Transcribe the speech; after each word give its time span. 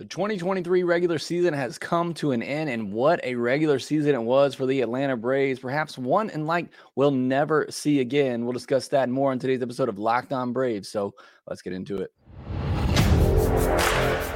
The 0.00 0.06
2023 0.06 0.82
regular 0.82 1.18
season 1.18 1.52
has 1.52 1.76
come 1.76 2.14
to 2.14 2.32
an 2.32 2.42
end, 2.42 2.70
and 2.70 2.90
what 2.90 3.22
a 3.22 3.34
regular 3.34 3.78
season 3.78 4.14
it 4.14 4.22
was 4.22 4.54
for 4.54 4.64
the 4.64 4.80
Atlanta 4.80 5.14
Braves. 5.14 5.60
Perhaps 5.60 5.98
one 5.98 6.30
and 6.30 6.46
like 6.46 6.70
we'll 6.96 7.10
never 7.10 7.66
see 7.68 8.00
again. 8.00 8.46
We'll 8.46 8.54
discuss 8.54 8.88
that 8.88 9.10
more 9.10 9.30
on 9.30 9.38
today's 9.38 9.60
episode 9.60 9.90
of 9.90 9.98
Locked 9.98 10.32
On 10.32 10.54
Braves. 10.54 10.88
So 10.88 11.12
let's 11.46 11.60
get 11.60 11.74
into 11.74 11.98
it. 11.98 12.14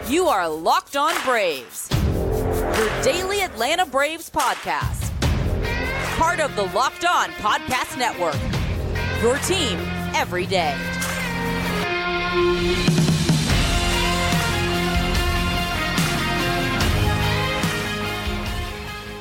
You 0.07 0.27
are 0.27 0.47
Locked 0.51 0.97
On 0.97 1.15
Braves, 1.25 1.89
your 2.13 3.03
daily 3.03 3.41
Atlanta 3.41 3.87
Braves 3.87 4.29
podcast. 4.29 5.11
Part 6.19 6.41
of 6.41 6.55
the 6.57 6.65
Locked 6.75 7.07
On 7.07 7.31
Podcast 7.31 7.97
Network, 7.97 8.37
your 9.23 9.39
team 9.39 9.79
every 10.15 10.45
day. 10.45 10.79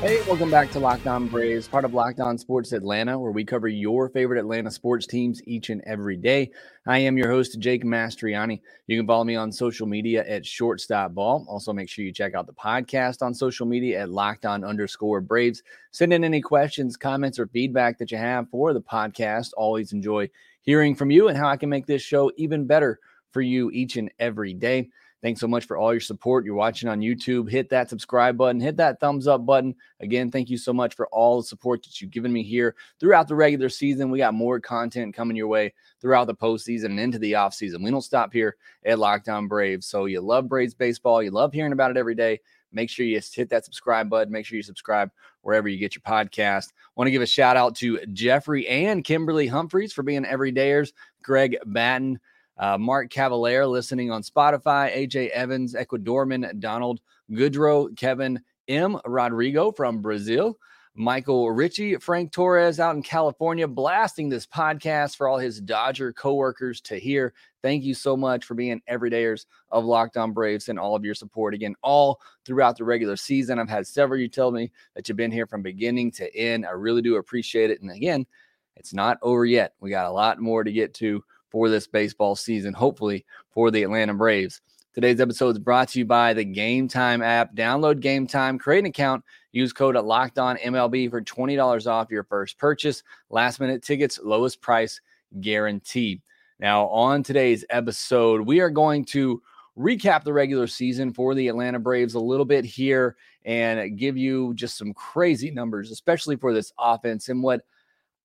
Hey, 0.04 0.22
welcome 0.28 0.52
back 0.52 0.70
to 0.72 0.80
Locked 0.80 1.08
On 1.08 1.30
Braves, 1.30 1.66
part 1.66 1.86
of 1.86 1.94
Locked 1.94 2.20
On 2.20 2.38
Sports 2.38 2.74
Atlanta, 2.74 3.18
where 3.18 3.32
we 3.32 3.46
cover 3.46 3.70
your 3.70 4.10
favorite 4.10 4.38
Atlanta 4.38 4.70
sports 4.70 5.08
teams 5.08 5.42
each 5.46 5.70
and 5.70 5.82
every 5.86 6.18
day. 6.18 6.52
I 6.86 6.98
am 6.98 7.18
your 7.18 7.30
host, 7.30 7.58
Jake 7.58 7.86
Mastroianni. 7.86 8.60
You 8.88 9.00
can 9.00 9.08
follow 9.08 9.24
me 9.24 9.38
on 9.38 9.50
social 9.50 9.88
media 9.88 10.28
at 10.28 10.46
Shortstop 10.46 11.14
Ball. 11.14 11.46
Also, 11.48 11.72
make 11.72 11.88
sure 11.88 12.04
you 12.04 12.12
check 12.12 12.36
out 12.36 12.48
the 12.48 12.54
podcast 12.54 13.22
on 13.22 13.34
social 13.34 13.66
media 13.66 14.02
at 14.02 14.10
Locked 14.10 14.46
On 14.46 14.66
underscore 14.66 15.22
Braves. 15.22 15.64
Send 15.92 16.12
in 16.12 16.26
any 16.26 16.42
questions, 16.42 16.98
comments, 16.98 17.40
or 17.40 17.48
feedback 17.48 17.98
that 18.00 18.12
you 18.12 18.18
have 18.18 18.50
for 18.50 18.74
the 18.74 18.82
podcast. 18.82 19.52
Always 19.56 19.94
enjoy 19.94 20.30
hearing 20.64 20.96
from 20.96 21.12
you 21.12 21.30
and 21.30 21.38
how 21.38 21.48
I 21.48 21.56
can 21.56 21.70
make 21.70 21.86
this 21.86 22.02
show 22.02 22.30
even 22.36 22.68
better 22.68 23.00
for 23.32 23.42
you 23.42 23.72
each 23.72 23.96
and 23.96 24.12
every 24.20 24.54
day. 24.54 24.90
Thanks 25.24 25.40
so 25.40 25.48
much 25.48 25.66
for 25.66 25.78
all 25.78 25.94
your 25.94 26.02
support. 26.02 26.44
You're 26.44 26.54
watching 26.54 26.90
on 26.90 27.00
YouTube. 27.00 27.50
Hit 27.50 27.70
that 27.70 27.90
subscribe 27.90 28.36
button, 28.36 28.60
hit 28.60 28.76
that 28.76 29.00
thumbs 29.00 29.26
up 29.26 29.46
button. 29.46 29.74
Again, 30.02 30.30
thank 30.30 30.50
you 30.50 30.58
so 30.58 30.74
much 30.74 30.96
for 30.96 31.08
all 31.08 31.38
the 31.38 31.48
support 31.48 31.82
that 31.84 32.02
you've 32.02 32.12
given 32.12 32.34
me 32.34 32.44
here 32.44 32.76
throughout 33.00 33.30
the 33.30 33.36
regular 33.36 33.70
season. 33.70 34.12
We 34.12 34.18
got 34.18 34.34
more 34.34 34.60
content 34.60 35.16
coming 35.16 35.38
your 35.38 35.48
way 35.48 35.74
throughout 36.02 36.28
the 36.28 36.36
postseason 36.36 36.88
and 36.88 37.00
into 37.00 37.20
the 37.20 37.32
offseason. 37.32 37.82
We 37.82 37.90
don't 37.90 38.02
stop 38.02 38.34
here 38.34 38.58
at 38.86 39.00
Locked 39.00 39.30
On 39.30 39.48
Braves. 39.48 39.88
So 39.88 40.06
you 40.06 40.20
love 40.20 40.50
Braves 40.50 40.74
baseball, 40.74 41.24
you 41.24 41.32
love 41.32 41.54
hearing 41.54 41.72
about 41.72 41.92
it 41.92 41.98
every 41.98 42.16
day. 42.16 42.42
Make 42.74 42.90
sure 42.90 43.06
you 43.06 43.22
hit 43.34 43.50
that 43.50 43.64
subscribe 43.64 44.10
button. 44.10 44.34
Make 44.34 44.46
sure 44.46 44.58
you 44.58 44.64
subscribe 44.64 45.10
wherever 45.42 45.70
you 45.70 45.78
get 45.78 45.96
your 45.96 46.02
podcast. 46.02 46.74
Want 46.96 47.08
to 47.08 47.12
give 47.12 47.22
a 47.22 47.28
shout 47.28 47.56
out 47.56 47.76
to 47.78 48.06
Jeffrey 48.08 48.68
and 48.68 49.06
Kimberly 49.06 49.48
Humphreys 49.48 49.94
for 49.94 50.04
being 50.04 50.26
everydayers. 50.26 50.92
Greg 51.22 51.56
Batten, 51.66 52.20
uh, 52.58 52.78
Mark 52.78 53.10
Cavalier 53.10 53.66
listening 53.66 54.12
on 54.12 54.22
Spotify, 54.22 54.96
AJ 54.96 55.30
Evans, 55.30 55.74
Ecuadorman, 55.74 56.60
Donald 56.60 57.02
Goodrow, 57.32 57.96
Kevin 57.98 58.42
M. 58.68 59.00
Rodrigo 59.06 59.72
from 59.72 60.02
Brazil, 60.02 60.58
Michael 60.96 61.50
Ritchie, 61.50 61.96
Frank 61.98 62.32
Torres 62.32 62.80
out 62.80 62.96
in 62.96 63.02
California, 63.02 63.68
blasting 63.68 64.30
this 64.30 64.46
podcast 64.46 65.16
for 65.16 65.28
all 65.28 65.40
his 65.40 65.60
Dodger 65.60 66.14
coworkers 66.14 66.82
to 66.82 67.00
hear. 67.00 67.34
Thank 67.64 67.84
you 67.84 67.96
so 67.96 68.16
much 68.16 68.46
for 68.46 68.54
being 68.54 68.82
everydayers 68.88 69.46
of 69.72 69.86
Locked 69.86 70.18
On 70.18 70.34
Braves 70.34 70.70
and 70.70 70.78
all 70.78 70.96
of 70.96 71.04
your 71.04 71.16
support 71.16 71.56
again, 71.56 71.74
all 71.82 72.22
throughout 72.46 72.78
the 72.78 72.84
regular 72.84 73.16
season. 73.16 73.58
I've 73.58 73.70
had 73.70 73.88
several 73.88 74.20
you 74.20 74.28
tell 74.28 74.52
me 74.52 74.72
that 74.96 75.10
you've 75.10 75.18
been 75.18 75.32
here 75.32 75.48
from 75.48 75.64
beginning 75.64 76.12
to 76.12 76.36
end. 76.36 76.66
I 76.66 76.72
really 76.72 77.02
do 77.02 77.16
appreciate 77.16 77.72
it. 77.72 77.82
And 77.82 77.90
again, 77.90 78.28
it's 78.76 78.94
not 78.94 79.18
over 79.24 79.46
yet. 79.46 79.74
We 79.80 79.90
got 79.90 80.06
a 80.06 80.12
lot 80.12 80.40
more 80.40 80.64
to 80.64 80.72
get 80.72 80.94
to 80.96 81.24
for 81.54 81.70
this 81.70 81.88
baseball 81.88 82.36
season, 82.36 82.74
hopefully 82.74 83.24
for 83.52 83.72
the 83.72 83.84
Atlanta 83.84 84.14
Braves. 84.14 84.60
Today's 84.94 85.22
episode 85.22 85.52
is 85.52 85.60
brought 85.60 85.88
to 85.90 86.00
you 86.00 86.06
by 86.06 86.34
the 86.34 86.44
Game 86.44 86.88
Time 86.88 87.22
app. 87.22 87.56
Download 87.56 88.00
Game 88.00 88.28
Time, 88.28 88.60
create 88.60 88.80
an 88.80 88.88
account, 88.88 89.24
use 89.52 89.72
code 89.72 89.96
at 89.96 90.04
Locked 90.04 90.40
On 90.40 90.58
MLB 90.58 91.10
for 91.10 91.22
twenty 91.22 91.56
dollars 91.56 91.88
off 91.88 92.12
your 92.12 92.24
first 92.24 92.58
purchase. 92.58 93.04
Last 93.30 93.60
minute 93.60 93.84
tickets, 93.84 94.20
lowest 94.22 94.62
price 94.62 95.00
guarantee. 95.40 96.22
Now, 96.60 96.88
on 96.88 97.24
today's 97.24 97.64
episode, 97.70 98.42
we 98.42 98.60
are 98.60 98.70
going 98.70 99.06
to 99.06 99.42
recap 99.78 100.24
the 100.24 100.34
regular 100.34 100.68
season 100.68 101.14
for 101.14 101.36
the 101.36 101.48
Atlanta 101.48 101.80
Braves 101.80 102.16
a 102.16 102.20
little 102.20 102.46
bit 102.46 102.66
here 102.66 103.16
and 103.46 103.98
give 103.98 104.18
you 104.18 104.54
just 104.56 104.78
some 104.78 104.94
crazy 104.94 105.52
numbers, 105.52 105.92
especially 105.92 106.36
for 106.36 106.54
this 106.54 106.72
offense 106.80 107.30
and 107.30 107.44
what 107.44 107.62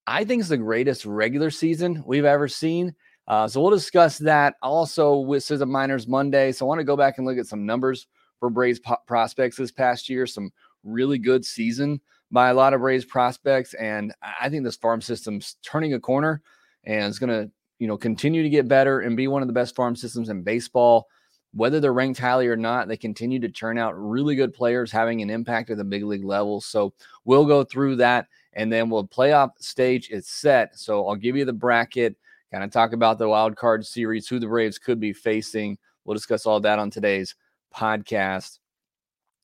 I 0.07 0.25
think 0.25 0.41
is 0.41 0.49
the 0.49 0.57
greatest 0.57 1.05
regular 1.05 1.51
season 1.51 2.03
we've 2.07 2.25
ever 2.25 2.49
seen. 2.49 2.95
Uh, 3.29 3.47
so 3.47 3.61
we'll 3.61 3.71
discuss 3.71 4.17
that 4.19 4.55
also 4.63 5.19
with 5.19 5.45
SYSM 5.45 5.69
Miners 5.69 6.09
Monday. 6.09 6.51
So 6.51 6.65
I 6.65 6.69
want 6.69 6.81
to 6.81 6.85
go 6.85 6.97
back 6.97 7.19
and 7.19 7.27
look 7.27 7.37
at 7.37 7.47
some 7.47 7.67
numbers 7.67 8.07
for 8.41 8.49
Braves 8.49 8.81
po- 8.81 8.97
prospects 9.07 9.59
this 9.59 9.71
past 9.71 10.09
year. 10.09 10.27
Some 10.27 10.51
really 10.83 11.19
good 11.19 11.45
season 11.45 12.01
by 12.31 12.49
a 12.49 12.55
lot 12.55 12.73
of 12.73 12.81
Braves 12.81 13.05
prospects, 13.05 13.75
and 13.75 14.15
I 14.41 14.49
think 14.49 14.65
this 14.65 14.77
farm 14.77 15.01
system's 15.01 15.57
turning 15.63 15.95
a 15.95 16.01
corner 16.01 16.43
and 16.85 17.05
it's 17.05 17.19
going 17.19 17.31
to 17.31 17.51
you 17.79 17.87
know 17.87 17.97
continue 17.97 18.43
to 18.43 18.49
get 18.49 18.67
better 18.67 19.01
and 19.01 19.17
be 19.17 19.29
one 19.29 19.43
of 19.43 19.49
the 19.49 19.55
best 19.55 19.77
farm 19.77 19.95
systems 19.95 20.31
in 20.31 20.43
baseball. 20.43 21.07
Whether 21.53 21.81
they're 21.81 21.95
ranked 21.95 22.21
highly 22.21 22.47
or 22.47 22.57
not, 22.57 22.89
they 22.89 22.97
continue 22.97 23.41
to 23.41 23.49
turn 23.49 23.79
out 23.79 23.99
really 23.99 24.37
good 24.37 24.53
players 24.53 24.93
having 24.93 25.23
an 25.23 25.31
impact 25.31 25.71
at 25.71 25.79
the 25.79 25.85
big 25.85 26.05
league 26.05 26.25
level. 26.25 26.61
So 26.61 26.93
we'll 27.25 27.47
go 27.47 27.65
through 27.65 27.97
that 27.97 28.27
and 28.53 28.71
then 28.71 28.91
we'll 28.91 29.07
playoff 29.07 29.53
stage 29.59 30.11
is 30.11 30.29
set. 30.29 30.79
So 30.79 31.09
I'll 31.09 31.17
give 31.17 31.37
you 31.37 31.47
the 31.47 31.53
bracket 31.55 32.17
kind 32.53 32.65
of 32.65 32.71
talk 32.71 32.93
about 32.93 33.19
the 33.19 33.29
wild 33.29 33.57
card 33.57 33.87
series, 33.87 34.29
who 34.29 34.39
the 34.39 34.47
Braves 34.47 34.79
could 34.79 35.01
be 35.01 35.13
facing. 35.13 35.79
We'll 36.05 36.15
discuss 36.15 36.47
all 36.47 36.61
that 36.61 36.79
on 36.79 36.91
today's 36.91 37.35
podcast. 37.75 38.59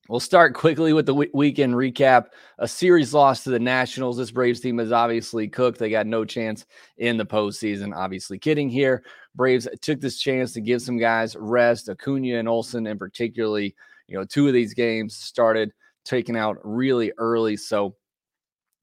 We'll 0.09 0.21
start 0.21 0.53
quickly 0.53 0.93
with 0.93 1.07
the 1.07 1.15
weekend 1.15 1.75
recap. 1.75 2.27
A 2.59 2.69
series 2.69 3.15
loss 3.15 3.43
to 3.45 3.51
the 3.51 3.59
Nationals. 3.59 4.19
This 4.19 4.31
Braves 4.31 4.61
team 4.61 4.79
is 4.79 4.93
obviously 4.93 5.49
cooked. 5.49 5.79
They 5.79 5.89
got 5.89 6.07
no 6.07 6.27
chance 6.27 6.67
in 6.99 7.17
the 7.17 7.25
postseason. 7.25 7.97
Obviously, 7.97 8.39
kidding 8.39 8.69
here. 8.69 9.03
Braves 9.35 9.67
took 9.81 10.01
this 10.01 10.19
chance 10.19 10.53
to 10.53 10.61
give 10.61 10.83
some 10.83 10.99
guys 10.99 11.37
rest. 11.37 11.89
Acuna 11.89 12.39
and 12.39 12.49
Olson, 12.49 12.87
and 12.87 12.99
particularly, 12.99 13.75
you 14.07 14.19
know, 14.19 14.25
two 14.25 14.47
of 14.47 14.53
these 14.53 14.75
games 14.75 15.17
started 15.17 15.73
taking 16.05 16.37
out 16.37 16.59
really 16.63 17.11
early. 17.17 17.57
So 17.57 17.97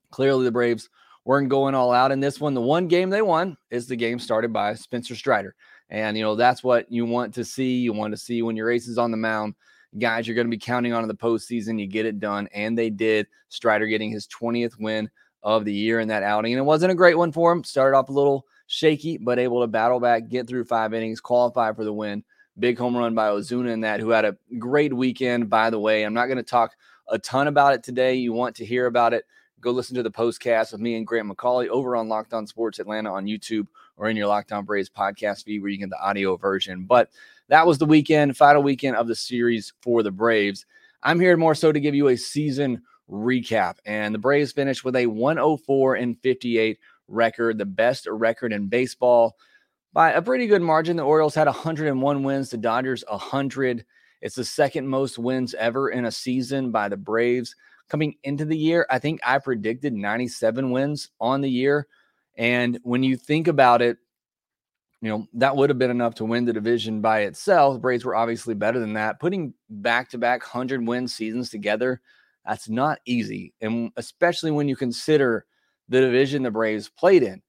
clearly, 0.10 0.46
the 0.46 0.52
Braves 0.52 0.90
weren't 1.26 1.50
going 1.50 1.76
all 1.76 1.92
out 1.92 2.12
in 2.12 2.20
this 2.20 2.40
one. 2.40 2.54
The 2.54 2.62
one 2.62 2.88
game 2.88 3.10
they 3.10 3.22
won 3.22 3.58
is 3.70 3.88
the 3.88 3.96
game 3.96 4.20
started 4.20 4.52
by 4.52 4.74
Spencer 4.74 5.16
Strider. 5.16 5.56
And, 5.90 6.18
you 6.18 6.24
know, 6.24 6.36
that's 6.36 6.64
what 6.64 6.92
you 6.92 7.06
want 7.06 7.34
to 7.36 7.44
see. 7.44 7.78
You 7.78 7.94
want 7.94 8.12
to 8.12 8.18
see 8.18 8.42
when 8.42 8.56
your 8.56 8.72
ace 8.72 8.88
is 8.88 8.98
on 8.98 9.12
the 9.12 9.18
mound, 9.18 9.56
guys 10.00 10.26
you're 10.26 10.36
going 10.36 10.48
to 10.48 10.52
be 10.52 10.58
counting 10.58 10.94
on 10.94 11.04
in 11.04 11.10
the 11.10 11.16
postseason, 11.16 11.80
you 11.80 11.86
get 11.86 12.06
it 12.06 12.20
done. 12.20 12.48
And 12.54 12.78
they 12.78 12.90
did. 12.90 13.28
Strider 13.50 13.88
getting 13.88 14.10
his 14.10 14.28
20th 14.28 14.80
win 14.80 15.10
of 15.44 15.66
the 15.66 15.74
year 15.74 16.00
in 16.00 16.08
that 16.08 16.24
outing. 16.24 16.54
And 16.54 16.60
it 16.60 16.64
wasn't 16.64 16.92
a 16.92 16.96
great 16.96 17.18
one 17.18 17.32
for 17.32 17.52
him. 17.52 17.64
Started 17.64 17.98
off 17.98 18.10
a 18.10 18.14
little 18.14 18.46
shaky, 18.68 19.18
but 19.18 19.38
able 19.38 19.62
to 19.62 19.68
battle 19.68 20.00
back, 20.00 20.30
get 20.30 20.48
through 20.48 20.64
five 20.64 20.94
innings, 20.94 21.20
qualify 21.20 21.74
for 21.74 21.84
the 21.84 21.94
win. 21.94 22.24
Big 22.60 22.78
home 22.78 22.96
run 22.96 23.16
by 23.16 23.30
Ozuna 23.30 23.72
in 23.72 23.82
that, 23.82 24.00
who 24.00 24.10
had 24.10 24.26
a 24.26 24.38
great 24.60 24.94
weekend, 24.94 25.50
by 25.50 25.70
the 25.70 25.80
way. 25.80 26.04
I'm 26.04 26.14
not 26.14 26.28
going 26.28 26.38
to 26.38 26.44
talk 26.44 26.76
a 27.10 27.20
ton 27.20 27.48
about 27.48 27.74
it 27.74 27.84
today. 27.84 28.16
You 28.16 28.34
want 28.34 28.56
to 28.58 28.66
hear 28.66 28.86
about 28.86 29.14
it 29.14 29.26
go 29.62 29.72
listen 29.72 29.96
to 29.96 30.04
the 30.04 30.12
postcast 30.12 30.72
with 30.72 30.82
me 30.82 30.96
and 30.96 31.06
Grant 31.06 31.30
McAuley 31.30 31.68
over 31.68 31.96
on 31.96 32.10
Locked 32.10 32.34
On 32.34 32.48
Sports 32.48 32.80
Atlanta 32.80 33.14
on 33.14 33.26
YouTube 33.26 33.68
or 33.96 34.10
in 34.10 34.18
your 34.18 34.28
Locked 34.28 34.52
On 34.52 34.66
Braves 34.66 34.90
podcast 34.90 35.46
feed 35.46 35.62
where 35.62 35.70
you 35.70 35.78
get 35.78 35.90
the 35.90 36.02
audio 36.02 36.36
version. 36.36 36.86
But 36.86 37.10
that 37.48 37.68
was 37.68 37.78
the 37.78 37.86
weekend, 37.86 38.36
final 38.36 38.64
weekend 38.64 38.96
of 38.96 39.08
the 39.08 39.16
series 39.16 39.74
for 39.82 40.04
the 40.04 40.12
Braves. 40.12 40.66
I'm 41.04 41.20
here 41.20 41.38
more 41.38 41.56
so 41.56 41.72
to 41.72 41.80
give 41.80 41.96
you 41.96 42.10
a 42.10 42.18
season 42.18 42.82
recap. 43.10 43.78
And 43.86 44.16
the 44.16 44.20
Braves 44.20 44.52
finished 44.52 44.84
with 44.84 44.96
a 44.96 45.06
104 45.06 45.96
and 45.96 46.20
58 46.22 46.80
record, 47.08 47.58
the 47.58 47.66
best 47.66 48.08
record 48.08 48.54
in 48.54 48.68
baseball 48.68 49.38
by 49.94 50.12
a 50.12 50.22
pretty 50.22 50.48
good 50.48 50.62
margin. 50.62 50.98
The 50.98 51.04
Orioles 51.04 51.36
had 51.36 51.48
101 51.48 52.24
wins, 52.24 52.50
the 52.50 52.58
Dodgers 52.58 53.04
100. 53.08 53.86
It's 54.22 54.36
the 54.36 54.46
second 54.46 54.88
most 54.88 55.20
wins 55.20 55.54
ever 55.56 55.90
in 55.90 56.06
a 56.06 56.12
season 56.12 56.72
by 56.72 56.90
the 56.90 56.98
Braves 56.98 57.56
coming 57.92 58.16
into 58.24 58.46
the 58.46 58.58
year, 58.58 58.88
I 58.90 59.00
think 59.00 59.20
I 59.26 59.38
predicted 59.38 59.94
97 59.94 60.72
wins 60.72 61.10
on 61.20 61.42
the 61.42 61.50
year. 61.50 61.88
And 62.38 62.80
when 62.84 63.04
you 63.04 63.18
think 63.18 63.50
about 63.50 63.82
it, 63.82 63.98
you 65.02 65.10
know, 65.10 65.28
that 65.34 65.58
would 65.58 65.70
have 65.70 65.78
been 65.78 65.92
enough 65.92 66.16
to 66.16 66.26
win 66.26 66.46
the 66.46 66.54
division 66.54 67.02
by 67.02 67.22
itself. 67.22 67.74
The 67.74 67.80
Braves 67.82 68.06
were 68.06 68.16
obviously 68.16 68.54
better 68.54 68.80
than 68.80 68.94
that. 68.94 69.20
Putting 69.20 69.54
back 69.70 70.10
to 70.12 70.18
back 70.18 70.42
100 70.42 70.88
win 70.88 71.06
seasons 71.06 71.50
together, 71.50 72.00
that's 72.46 72.70
not 72.70 73.00
easy. 73.06 73.54
And 73.60 73.92
especially 73.98 74.52
when 74.52 74.70
you 74.70 74.78
consider 74.78 75.46
the 75.90 76.00
division 76.00 76.44
the 76.44 76.52
Braves 76.52 76.88
played 76.88 77.24
in. 77.24 77.42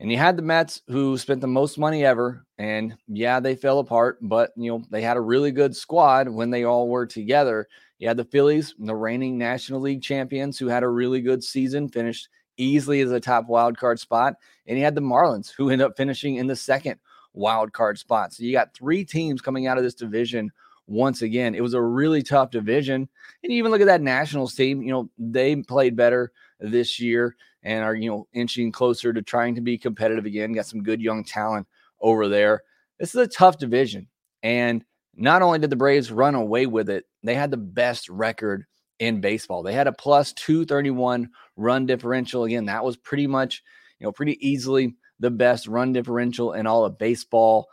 And 0.00 0.10
you 0.10 0.18
had 0.18 0.36
the 0.36 0.42
Mets 0.42 0.82
who 0.88 1.16
spent 1.18 1.40
the 1.40 1.46
most 1.46 1.78
money 1.78 2.04
ever. 2.04 2.44
And 2.58 2.96
yeah, 3.06 3.38
they 3.38 3.54
fell 3.54 3.78
apart, 3.78 4.18
but 4.22 4.50
you 4.56 4.72
know, 4.72 4.84
they 4.90 5.02
had 5.02 5.16
a 5.16 5.20
really 5.20 5.52
good 5.52 5.76
squad 5.76 6.28
when 6.28 6.50
they 6.50 6.64
all 6.64 6.88
were 6.88 7.06
together. 7.06 7.68
You 7.98 8.08
had 8.08 8.16
the 8.16 8.24
Phillies, 8.24 8.74
the 8.78 8.94
reigning 8.94 9.38
National 9.38 9.80
League 9.80 10.02
champions, 10.02 10.58
who 10.58 10.66
had 10.66 10.82
a 10.82 10.88
really 10.88 11.20
good 11.20 11.44
season, 11.44 11.88
finished 11.88 12.28
easily 12.56 13.00
as 13.00 13.10
a 13.10 13.20
top 13.20 13.46
wild 13.48 13.78
card 13.78 13.98
spot. 13.98 14.34
And 14.66 14.78
you 14.78 14.84
had 14.84 14.94
the 14.94 15.00
Marlins, 15.00 15.52
who 15.56 15.70
ended 15.70 15.86
up 15.86 15.96
finishing 15.96 16.36
in 16.36 16.46
the 16.46 16.56
second 16.56 16.98
wild 17.32 17.72
card 17.72 17.98
spot. 17.98 18.32
So 18.32 18.42
you 18.42 18.52
got 18.52 18.74
three 18.74 19.04
teams 19.04 19.40
coming 19.40 19.66
out 19.66 19.78
of 19.78 19.84
this 19.84 19.94
division 19.94 20.52
once 20.86 21.22
again. 21.22 21.54
It 21.54 21.62
was 21.62 21.74
a 21.74 21.82
really 21.82 22.22
tough 22.22 22.50
division. 22.50 23.08
And 23.42 23.52
you 23.52 23.58
even 23.58 23.70
look 23.70 23.80
at 23.80 23.86
that 23.86 24.02
Nationals 24.02 24.54
team, 24.54 24.82
you 24.82 24.92
know, 24.92 25.10
they 25.18 25.56
played 25.56 25.96
better 25.96 26.32
this 26.60 27.00
year 27.00 27.36
and 27.62 27.82
are, 27.84 27.94
you 27.94 28.10
know, 28.10 28.26
inching 28.32 28.70
closer 28.70 29.12
to 29.12 29.22
trying 29.22 29.54
to 29.54 29.60
be 29.60 29.78
competitive 29.78 30.26
again. 30.26 30.52
Got 30.52 30.66
some 30.66 30.82
good 30.82 31.00
young 31.00 31.24
talent 31.24 31.66
over 32.00 32.28
there. 32.28 32.62
This 32.98 33.14
is 33.14 33.20
a 33.20 33.26
tough 33.26 33.58
division. 33.58 34.08
And 34.42 34.84
not 35.16 35.42
only 35.42 35.58
did 35.58 35.70
the 35.70 35.76
Braves 35.76 36.12
run 36.12 36.34
away 36.34 36.66
with 36.66 36.90
it, 36.90 37.06
they 37.24 37.34
had 37.34 37.50
the 37.50 37.56
best 37.56 38.08
record 38.08 38.64
in 38.98 39.20
baseball. 39.20 39.62
They 39.62 39.72
had 39.72 39.86
a 39.86 39.92
plus 39.92 40.32
231 40.34 41.28
run 41.56 41.86
differential. 41.86 42.44
Again, 42.44 42.66
that 42.66 42.84
was 42.84 42.96
pretty 42.96 43.26
much, 43.26 43.62
you 43.98 44.06
know, 44.06 44.12
pretty 44.12 44.38
easily 44.46 44.94
the 45.20 45.30
best 45.30 45.66
run 45.66 45.92
differential 45.92 46.52
in 46.52 46.66
all 46.66 46.84
of 46.84 46.98
baseball. 46.98 47.66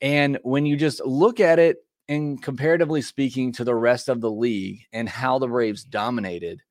And 0.00 0.38
when 0.42 0.66
you 0.66 0.76
just 0.76 1.04
look 1.04 1.40
at 1.40 1.58
it 1.58 1.78
and 2.08 2.42
comparatively 2.42 3.02
speaking 3.02 3.52
to 3.52 3.64
the 3.64 3.74
rest 3.74 4.08
of 4.08 4.20
the 4.20 4.30
league 4.30 4.80
and 4.92 5.08
how 5.08 5.38
the 5.38 5.48
Braves 5.48 5.84
dominated, 5.84 6.62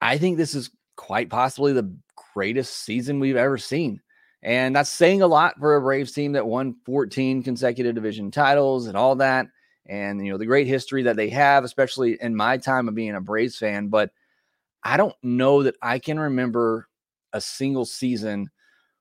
I 0.00 0.18
think 0.18 0.36
this 0.36 0.54
is 0.54 0.70
quite 0.96 1.30
possibly 1.30 1.72
the 1.72 1.94
greatest 2.34 2.84
season 2.84 3.20
we've 3.20 3.36
ever 3.36 3.58
seen. 3.58 4.00
And 4.42 4.74
that's 4.74 4.90
saying 4.90 5.22
a 5.22 5.26
lot 5.26 5.58
for 5.58 5.76
a 5.76 5.80
Braves 5.80 6.12
team 6.12 6.32
that 6.32 6.46
won 6.46 6.76
14 6.86 7.42
consecutive 7.42 7.94
division 7.94 8.30
titles 8.30 8.86
and 8.86 8.96
all 8.96 9.16
that. 9.16 9.46
And, 9.86 10.24
you 10.24 10.32
know, 10.32 10.38
the 10.38 10.46
great 10.46 10.66
history 10.66 11.02
that 11.04 11.16
they 11.16 11.30
have, 11.30 11.64
especially 11.64 12.18
in 12.20 12.36
my 12.36 12.58
time 12.58 12.88
of 12.88 12.94
being 12.94 13.14
a 13.14 13.20
Braves 13.20 13.56
fan. 13.56 13.88
But 13.88 14.10
I 14.84 14.96
don't 14.96 15.16
know 15.22 15.62
that 15.62 15.76
I 15.82 15.98
can 15.98 16.18
remember 16.18 16.88
a 17.32 17.40
single 17.40 17.84
season 17.84 18.50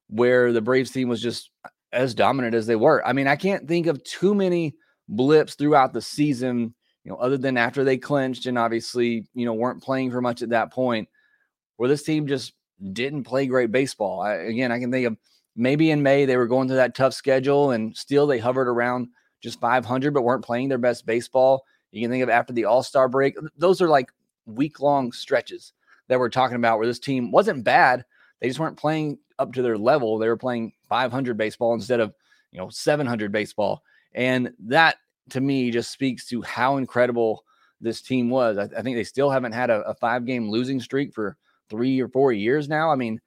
where 0.08 0.52
the 0.52 0.62
Braves 0.62 0.92
team 0.92 1.10
was 1.10 1.22
just 1.22 1.52
as 1.92 2.14
dominant 2.14 2.56
as 2.56 2.68
they 2.68 2.76
were. 2.76 3.06
I 3.06 3.14
mean, 3.14 3.28
I 3.28 3.36
can't 3.36 3.68
think 3.68 3.88
of 3.88 4.04
too 4.04 4.34
many 4.34 4.76
blips 5.08 5.56
throughout 5.56 5.94
the 5.94 6.02
season, 6.02 6.74
you 7.04 7.12
know, 7.12 7.18
other 7.18 7.38
than 7.38 7.58
after 7.58 7.84
they 7.84 7.98
clinched 7.98 8.46
and 8.46 8.58
obviously, 8.58 9.28
you 9.34 9.46
know, 9.46 9.54
weren't 9.54 9.84
playing 9.84 10.12
for 10.12 10.22
much 10.22 10.42
at 10.42 10.50
that 10.50 10.72
point, 10.72 11.08
where 11.78 11.90
this 11.90 12.04
team 12.04 12.28
just 12.28 12.54
didn't 12.94 13.24
play 13.24 13.46
great 13.46 13.72
baseball. 13.72 14.22
I, 14.22 14.34
again, 14.34 14.72
I 14.72 14.80
can 14.80 14.92
think 14.92 15.08
of 15.08 15.18
maybe 15.56 15.92
in 15.92 16.04
May 16.04 16.26
they 16.26 16.38
were 16.38 16.48
going 16.48 16.68
through 16.68 16.78
that 16.78 16.96
tough 16.96 17.14
schedule 17.14 17.72
and 17.72 17.96
still 17.96 18.28
they 18.28 18.40
hovered 18.40 18.68
around 18.68 19.08
just 19.42 19.60
500, 19.60 20.14
but 20.14 20.24
weren't 20.24 20.44
playing 20.44 20.70
their 20.70 20.78
best 20.78 21.06
baseball. 21.06 21.66
You 21.92 22.02
can 22.02 22.12
think 22.12 22.24
of 22.24 22.30
after 22.30 22.54
the 22.54 22.66
All 22.66 22.84
Star 22.84 23.08
break, 23.08 23.36
those 23.58 23.82
are 23.82 23.90
like 23.90 24.12
week 24.46 24.80
long 24.80 25.12
stretches 25.12 25.74
that 26.08 26.20
we're 26.20 26.30
talking 26.30 26.56
about 26.56 26.78
where 26.78 26.88
this 26.88 27.00
team 27.00 27.32
wasn't 27.32 27.64
bad. 27.64 28.06
They 28.40 28.48
just 28.48 28.60
weren't 28.60 28.78
playing 28.78 29.20
up 29.38 29.54
to 29.54 29.62
their 29.62 29.78
level. 29.78 30.18
They 30.18 30.28
were 30.28 30.38
playing 30.38 30.74
500 30.88 31.38
baseball 31.38 31.74
instead 31.74 32.00
of, 32.00 32.14
you 32.52 32.60
know, 32.60 32.70
700 32.70 33.32
baseball. 33.32 33.84
And 34.14 34.52
that 34.60 34.98
to 35.32 35.42
me 35.42 35.72
just 35.72 35.92
speaks 35.92 36.28
to 36.28 36.42
how 36.42 36.78
incredible 36.78 37.44
this 37.82 38.02
team 38.02 38.30
was. 38.30 38.58
I, 38.58 38.64
I 38.64 38.82
think 38.82 38.98
they 38.98 39.04
still 39.04 39.30
haven't 39.30 39.54
had 39.54 39.70
a, 39.70 39.82
a 39.82 39.94
five 39.94 40.26
game 40.26 40.50
losing 40.50 40.80
streak 40.80 41.14
for 41.14 41.38
three 41.70 42.02
or 42.02 42.08
four 42.08 42.34
years 42.34 42.68
now. 42.68 42.92
I 42.92 42.96
mean, 42.96 43.22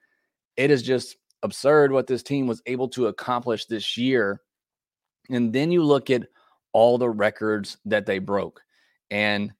it 0.56 0.70
is 0.70 0.82
just 0.82 1.17
absurd 1.43 1.93
what 1.93 2.06
this 2.06 2.23
team 2.23 2.47
was 2.47 2.62
able 2.67 2.88
to 2.91 3.06
accomplish 3.06 3.67
this 3.67 3.97
year. 3.97 4.41
And 5.31 5.53
then 5.53 5.71
you 5.71 5.83
look 5.83 6.11
at 6.11 6.27
all 6.73 6.99
the 6.99 7.09
records 7.09 7.77
that 7.85 8.07
they 8.07 8.19
broke. 8.19 8.63
And 9.11 9.53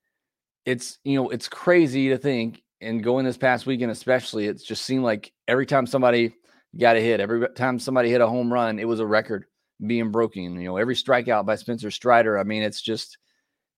it's, 0.65 0.99
you 1.05 1.17
know, 1.17 1.31
it's 1.31 1.49
crazy 1.49 2.09
to 2.11 2.19
think 2.19 2.63
and 2.81 3.03
going 3.03 3.25
this 3.25 3.37
past 3.37 3.65
weekend, 3.65 3.93
especially, 3.93 4.47
it 4.47 4.63
just 4.63 4.85
seemed 4.85 5.05
like 5.05 5.33
every 5.47 5.67
time 5.67 5.87
somebody 5.87 6.35
got 6.79 6.97
a 6.97 7.01
hit, 7.01 7.21
every 7.21 7.49
time 7.51 7.79
somebody 7.79 8.11
hit 8.11 8.21
a 8.21 8.27
home 8.27 8.53
run, 8.53 8.79
it 8.79 8.89
was 8.89 9.01
a 9.01 9.07
record 9.07 9.45
being 9.87 10.11
broken. 10.11 10.61
You 10.61 10.69
know, 10.69 10.77
every 10.77 10.97
strikeout 10.97 11.47
by 11.47 11.55
Spencer 11.55 11.91
Strider. 11.91 12.39
I 12.39 12.43
mean, 12.43 12.63
it's 12.63 12.83
just, 12.83 13.19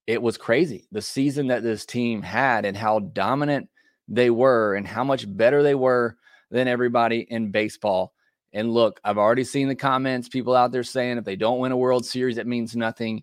it 0.07 0.23
was 0.23 0.39
crazy. 0.39 0.89
The 0.91 1.03
season 1.03 1.49
that 1.49 1.63
this 1.63 1.85
team 1.85 2.23
had 2.23 2.65
and 2.65 2.77
how 2.77 3.01
dominant 3.01 3.69
they 4.09 4.31
were 4.31 4.75
and 4.75 4.87
how 4.87 5.05
much 5.05 5.25
better 5.29 5.63
they 5.63 5.75
were 5.75 6.17
than 6.51 6.69
everybody 6.69 7.27
in 7.29 7.51
baseball. 7.51 8.14
And 8.55 8.73
look, 8.73 9.01
I've 9.05 9.19
already 9.19 9.45
seen 9.45 9.67
the 9.67 9.75
comments, 9.75 10.29
people 10.29 10.55
out 10.55 10.71
there 10.71 10.85
saying 10.85 11.19
if 11.19 11.25
they 11.25 11.37
don't 11.37 11.59
win 11.59 11.73
a 11.73 11.77
World 11.77 12.07
Series, 12.07 12.39
it 12.39 12.47
means 12.47 12.77
nothing. 12.77 13.23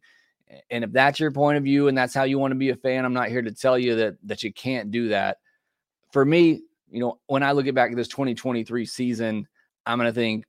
And 0.70 0.84
if 0.84 0.92
that's 0.92 1.20
your 1.20 1.32
point 1.32 1.58
of 1.58 1.64
view 1.64 1.88
and 1.88 1.98
that's 1.98 2.14
how 2.14 2.24
you 2.24 2.38
want 2.38 2.52
to 2.52 2.58
be 2.58 2.70
a 2.70 2.76
fan, 2.76 3.06
I'm 3.06 3.14
not 3.14 3.30
here 3.30 3.42
to 3.42 3.52
tell 3.52 3.80
you 3.80 3.96
that 3.96 4.18
that 4.26 4.44
you 4.44 4.52
can't 4.52 4.92
do 4.92 5.08
that. 5.08 5.38
For 6.12 6.26
me, 6.26 6.64
you 6.90 7.00
know, 7.00 7.20
when 7.28 7.42
I 7.42 7.54
look 7.54 7.68
at 7.68 7.74
back 7.74 7.92
at 7.92 7.98
this 7.98 8.10
2023 8.10 8.86
season, 8.86 9.48
I'm 9.86 9.98
going 9.98 10.10
to 10.10 10.14
think 10.14 10.46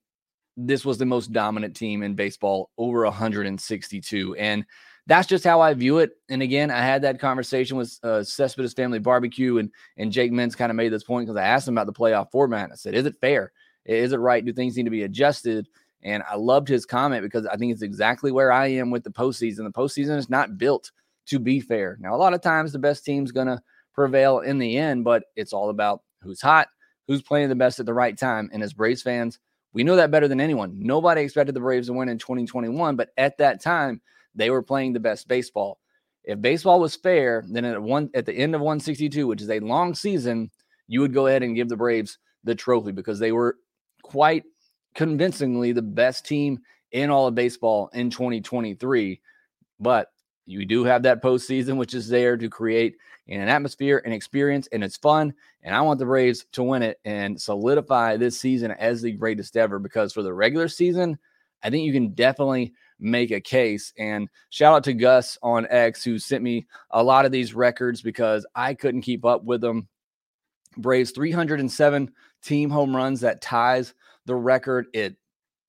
this 0.57 0.85
was 0.85 0.99
the 0.99 1.07
most 1.07 1.33
dominant 1.33 1.77
team 1.77 2.03
in 2.03 2.15
baseball, 2.17 2.71
over 2.77 3.05
162. 3.05 4.35
And 4.35 4.67
that's 5.07 5.29
just 5.29 5.45
how 5.45 5.61
I 5.61 5.73
view 5.75 5.99
it. 5.99 6.11
And 6.29 6.43
again, 6.43 6.73
I 6.73 6.81
had 6.81 7.03
that 7.03 7.21
conversation 7.21 7.77
with 7.77 7.97
uh, 8.03 8.25
Cespedes 8.25 8.75
Family 8.75 8.99
Barbecue, 8.99 9.59
and 9.59 9.71
and 9.97 10.13
Jake 10.13 10.33
Mintz 10.33 10.57
kind 10.57 10.71
of 10.71 10.77
made 10.77 10.93
this 10.93 11.05
point 11.05 11.27
because 11.27 11.39
I 11.39 11.47
asked 11.47 11.69
him 11.69 11.79
about 11.79 11.87
the 11.87 11.99
playoff 11.99 12.31
format. 12.33 12.71
I 12.73 12.77
said, 12.77 12.95
"Is 12.95 13.07
it 13.07 13.21
fair? 13.21 13.53
Is 13.85 14.13
it 14.13 14.19
right? 14.19 14.45
Do 14.45 14.53
things 14.53 14.77
need 14.77 14.85
to 14.85 14.91
be 14.91 15.03
adjusted?" 15.03 15.69
And 16.03 16.23
I 16.29 16.35
loved 16.35 16.69
his 16.69 16.85
comment 16.85 17.23
because 17.23 17.47
I 17.47 17.57
think 17.57 17.73
it's 17.73 17.83
exactly 17.83 18.33
where 18.33 18.51
I 18.51 18.67
am 18.69 18.91
with 18.91 19.05
the 19.05 19.11
postseason. 19.11 19.65
The 19.65 19.71
postseason 19.71 20.17
is 20.19 20.29
not 20.29 20.59
built 20.59 20.91
to 21.27 21.39
be 21.39 21.61
fair. 21.61 21.97
Now, 22.01 22.15
a 22.15 22.19
lot 22.19 22.35
of 22.35 22.41
times 22.41 22.73
the 22.73 22.79
best 22.79 23.05
team's 23.05 23.31
going 23.33 23.47
to 23.47 23.63
prevail 23.95 24.41
in 24.41 24.59
the 24.59 24.77
end, 24.77 25.05
but 25.05 25.25
it's 25.37 25.53
all 25.53 25.71
about 25.71 26.03
who's 26.21 26.41
hot, 26.41 26.69
who's 27.07 27.23
playing 27.23 27.49
the 27.49 27.55
best 27.55 27.79
at 27.79 27.87
the 27.87 27.95
right 27.95 28.17
time. 28.17 28.51
And 28.53 28.63
as 28.63 28.73
Braves 28.73 29.03
fans, 29.03 29.39
we 29.73 29.85
know 29.85 29.97
that 29.97 30.11
better 30.11 30.29
than 30.29 30.41
anyone. 30.41 30.75
Nobody 30.79 31.23
expected 31.23 31.55
the 31.55 31.61
Braves 31.61 31.87
to 31.87 31.93
win 31.93 32.09
in 32.09 32.19
2021, 32.19 32.97
but 32.97 33.11
at 33.17 33.39
that 33.39 33.63
time, 33.63 34.01
they 34.35 34.51
were 34.51 34.63
playing 34.63 34.93
the 34.93 35.01
best 35.01 35.29
baseball. 35.29 35.79
If 36.25 36.41
baseball 36.41 36.81
was 36.81 36.97
fair, 36.97 37.45
then 37.49 37.65
at 37.65 37.83
one 37.83 38.11
at 38.15 38.27
the 38.27 38.35
end 38.35 38.55
of 38.55 38.61
162, 38.61 39.27
which 39.27 39.43
is 39.43 39.51
a 39.51 39.61
long 39.61 39.95
season, 39.95 40.51
you 40.87 41.01
would 41.01 41.15
go 41.15 41.27
ahead 41.27 41.43
and 41.43 41.57
give 41.57 41.69
the 41.69 41.77
Braves 41.77 42.19
the 42.45 42.55
trophy 42.55 42.93
because 42.93 43.19
they 43.19 43.33
were 43.33 43.57
quite 44.03 44.45
convincingly 44.95 45.73
the 45.73 45.83
best 45.83 46.27
team 46.27 46.61
in 46.93 47.11
all 47.11 47.27
of 47.27 47.35
baseball 47.35 47.91
in 47.95 48.11
2023. 48.11 49.21
But 49.81 50.09
you 50.47 50.67
do 50.67 50.85
have 50.85 51.03
that 51.05 51.23
postseason, 51.23 51.77
which 51.77 51.95
is 51.95 52.09
there 52.09 52.37
to 52.37 52.49
create 52.49 52.97
an 53.29 53.49
atmosphere 53.49 54.03
and 54.05 54.13
experience, 54.13 54.69
and 54.73 54.83
it's 54.83 54.97
fun. 54.97 55.33
And 55.63 55.75
I 55.75 55.81
want 55.81 55.99
the 55.99 56.05
Braves 56.05 56.45
to 56.53 56.63
win 56.63 56.83
it 56.83 56.99
and 57.05 57.41
solidify 57.41 58.17
this 58.17 58.39
season 58.39 58.73
as 58.73 59.01
the 59.01 59.13
greatest 59.13 59.57
ever 59.57 59.79
because 59.79 60.13
for 60.13 60.23
the 60.23 60.35
regular 60.35 60.69
season, 60.69 61.19
I 61.63 61.71
think 61.71 61.85
you 61.85 61.93
can 61.93 62.15
definitely 62.15 62.73
make 62.99 63.31
a 63.31 63.41
case. 63.41 63.93
And 63.99 64.29
shout 64.51 64.75
out 64.75 64.85
to 64.85 64.95
Gus 64.95 65.39
on 65.43 65.67
X 65.71 66.03
who 66.03 66.19
sent 66.19 66.43
me 66.43 66.67
a 66.91 67.03
lot 67.03 67.25
of 67.25 67.33
these 67.33 67.55
records 67.55 68.03
because 68.03 68.45
I 68.55 68.75
couldn't 68.75 69.03
keep 69.03 69.25
up 69.25 69.45
with 69.45 69.61
them. 69.61 69.89
Braves 70.77 71.11
307 71.13 72.11
team 72.43 72.71
home 72.71 72.95
runs 72.95 73.21
that 73.21 73.41
ties 73.41 73.95
the 74.27 74.35
record. 74.35 74.87
It 74.93 75.17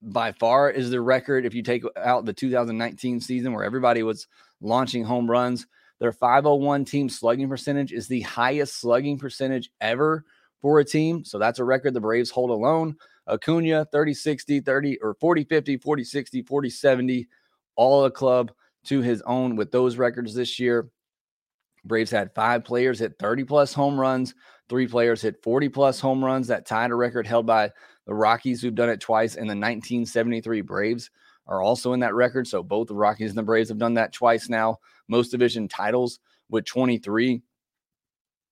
by 0.01 0.33
far 0.33 0.69
is 0.69 0.89
the 0.89 1.01
record 1.01 1.45
if 1.45 1.53
you 1.53 1.63
take 1.63 1.83
out 1.98 2.25
the 2.25 2.33
2019 2.33 3.22
season 3.22 3.53
where 3.53 3.63
everybody 3.63 4.03
was 4.03 4.27
launching 4.62 5.03
home 5.03 5.29
runs. 5.29 5.65
Their 6.00 6.12
501 6.12 6.86
team 6.86 7.07
slugging 7.07 7.48
percentage 7.48 7.93
is 7.93 8.07
the 8.07 8.22
highest 8.22 8.81
slugging 8.81 9.17
percentage 9.17 9.69
ever 9.79 10.25
for 10.62 10.79
a 10.79 10.86
team. 10.86 11.24
So 11.24 11.38
that's 11.38 11.60
a 11.60 11.63
record 11.63 11.93
the 11.93 12.01
Braves 12.01 12.29
hold 12.29 12.50
alone. 12.50 12.95
Acuna 13.27 13.86
30 13.86 14.13
60, 14.13 14.60
30 14.60 14.98
or 15.01 15.13
40 15.13 15.43
50, 15.45 15.77
40 15.77 16.03
60, 16.03 16.41
40 16.41 16.69
70, 16.69 17.27
all 17.75 18.05
a 18.05 18.12
club 18.12 18.51
to 18.86 19.01
his 19.01 19.22
own 19.22 19.55
with 19.55 19.72
those 19.72 19.98
records 19.98 20.33
this 20.33 20.60
year. 20.60 20.89
Braves 21.86 22.12
had 22.12 22.34
five 22.34 22.63
players 22.63 23.00
hit 23.00 23.20
30 23.20 23.44
plus 23.44 23.74
home 23.74 24.00
runs, 24.00 24.34
three 24.70 24.88
players 24.88 25.22
hit 25.22 25.44
40 25.44 25.70
plus 25.70 26.00
home 26.00 26.24
runs. 26.24 26.48
That 26.48 26.66
tied 26.66 26.92
a 26.92 26.96
record 26.96 27.28
held 27.28 27.46
by 27.46 27.72
the 28.06 28.13
Rockies, 28.13 28.62
who've 28.62 28.75
done 28.75 28.90
it 28.90 29.00
twice, 29.00 29.36
and 29.36 29.46
the 29.46 29.56
1973 29.56 30.62
Braves 30.62 31.10
are 31.48 31.62
also 31.62 31.94
in 31.94 32.00
that 32.02 32.13
record. 32.13 32.48
So 32.48 32.63
both 32.63 32.88
the 32.88 32.96
Rockies 32.96 33.30
and 33.30 33.38
the 33.38 33.44
Braves 33.44 33.70
have 33.70 33.78
done 33.78 33.96
that 33.96 34.13
twice 34.13 34.50
now. 34.50 34.80
Most 35.08 35.30
division 35.30 35.68
titles 35.68 36.20
with 36.50 36.66
23. 36.66 37.34
And 37.34 37.42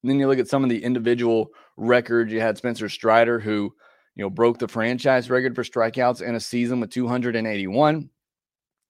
then 0.10 0.20
you 0.20 0.28
look 0.28 0.40
at 0.40 0.48
some 0.48 0.64
of 0.64 0.70
the 0.70 0.84
individual 0.84 1.52
records. 1.78 2.32
You 2.32 2.42
had 2.42 2.58
Spencer 2.58 2.90
Strider, 2.90 3.40
who 3.40 3.74
you 4.16 4.24
know, 4.24 4.30
broke 4.30 4.60
the 4.60 4.68
franchise 4.68 5.30
record 5.30 5.56
for 5.56 5.64
strikeouts 5.64 6.22
in 6.22 6.36
a 6.36 6.40
season 6.40 6.80
with 6.80 6.90
281. 6.90 8.10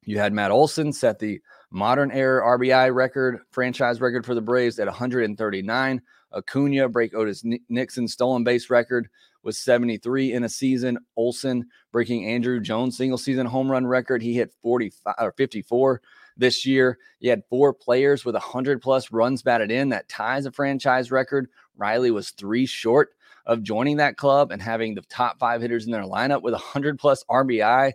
You 0.04 0.18
had 0.18 0.34
Matt 0.34 0.52
Olson 0.52 0.92
set 0.94 1.20
the 1.20 1.42
modern 1.72 2.12
era 2.12 2.44
RBI 2.58 2.94
record, 2.94 3.40
franchise 3.52 4.02
record 4.02 4.26
for 4.26 4.36
the 4.36 4.42
Braves 4.42 4.78
at 4.80 4.88
139. 4.88 6.02
Acuna 6.34 6.90
break 6.90 7.14
Otis 7.14 7.44
Nixon's 7.70 8.14
stolen 8.14 8.44
base 8.44 8.70
record 8.70 9.10
with 9.44 9.56
73 9.56 10.34
in 10.34 10.44
a 10.44 10.50
season. 10.50 10.98
Olson 11.16 11.66
breaking 11.92 12.24
Andruw 12.24 12.62
Jones 12.62 12.98
single 12.98 13.18
season 13.18 13.46
home 13.46 13.70
run 13.70 13.86
record. 13.86 14.22
He 14.22 14.34
hit 14.34 14.54
45 14.62 15.16
or 15.20 15.32
54 15.34 16.02
this 16.38 16.66
year. 16.66 16.98
You 17.20 17.30
had 17.30 17.44
four 17.50 17.74
players 17.74 18.24
with 18.24 18.36
100 18.36 18.82
plus 18.82 19.12
runs 19.12 19.42
batted 19.42 19.72
in. 19.72 19.90
That 19.90 20.10
ties 20.10 20.46
a 20.46 20.52
franchise 20.52 21.12
record. 21.12 21.50
Riley 21.76 22.12
was 22.12 22.32
three 22.32 22.66
short 22.66 23.10
of 23.46 23.64
joining 23.64 23.98
that 23.98 24.18
club 24.18 24.52
and 24.52 24.62
having 24.62 24.94
the 24.94 25.02
top 25.04 25.40
five 25.40 25.62
hitters 25.62 25.86
in 25.86 25.92
their 25.92 26.04
lineup 26.04 26.42
with 26.44 26.54
100 26.54 27.00
plus 27.00 27.24
RBI. 27.26 27.94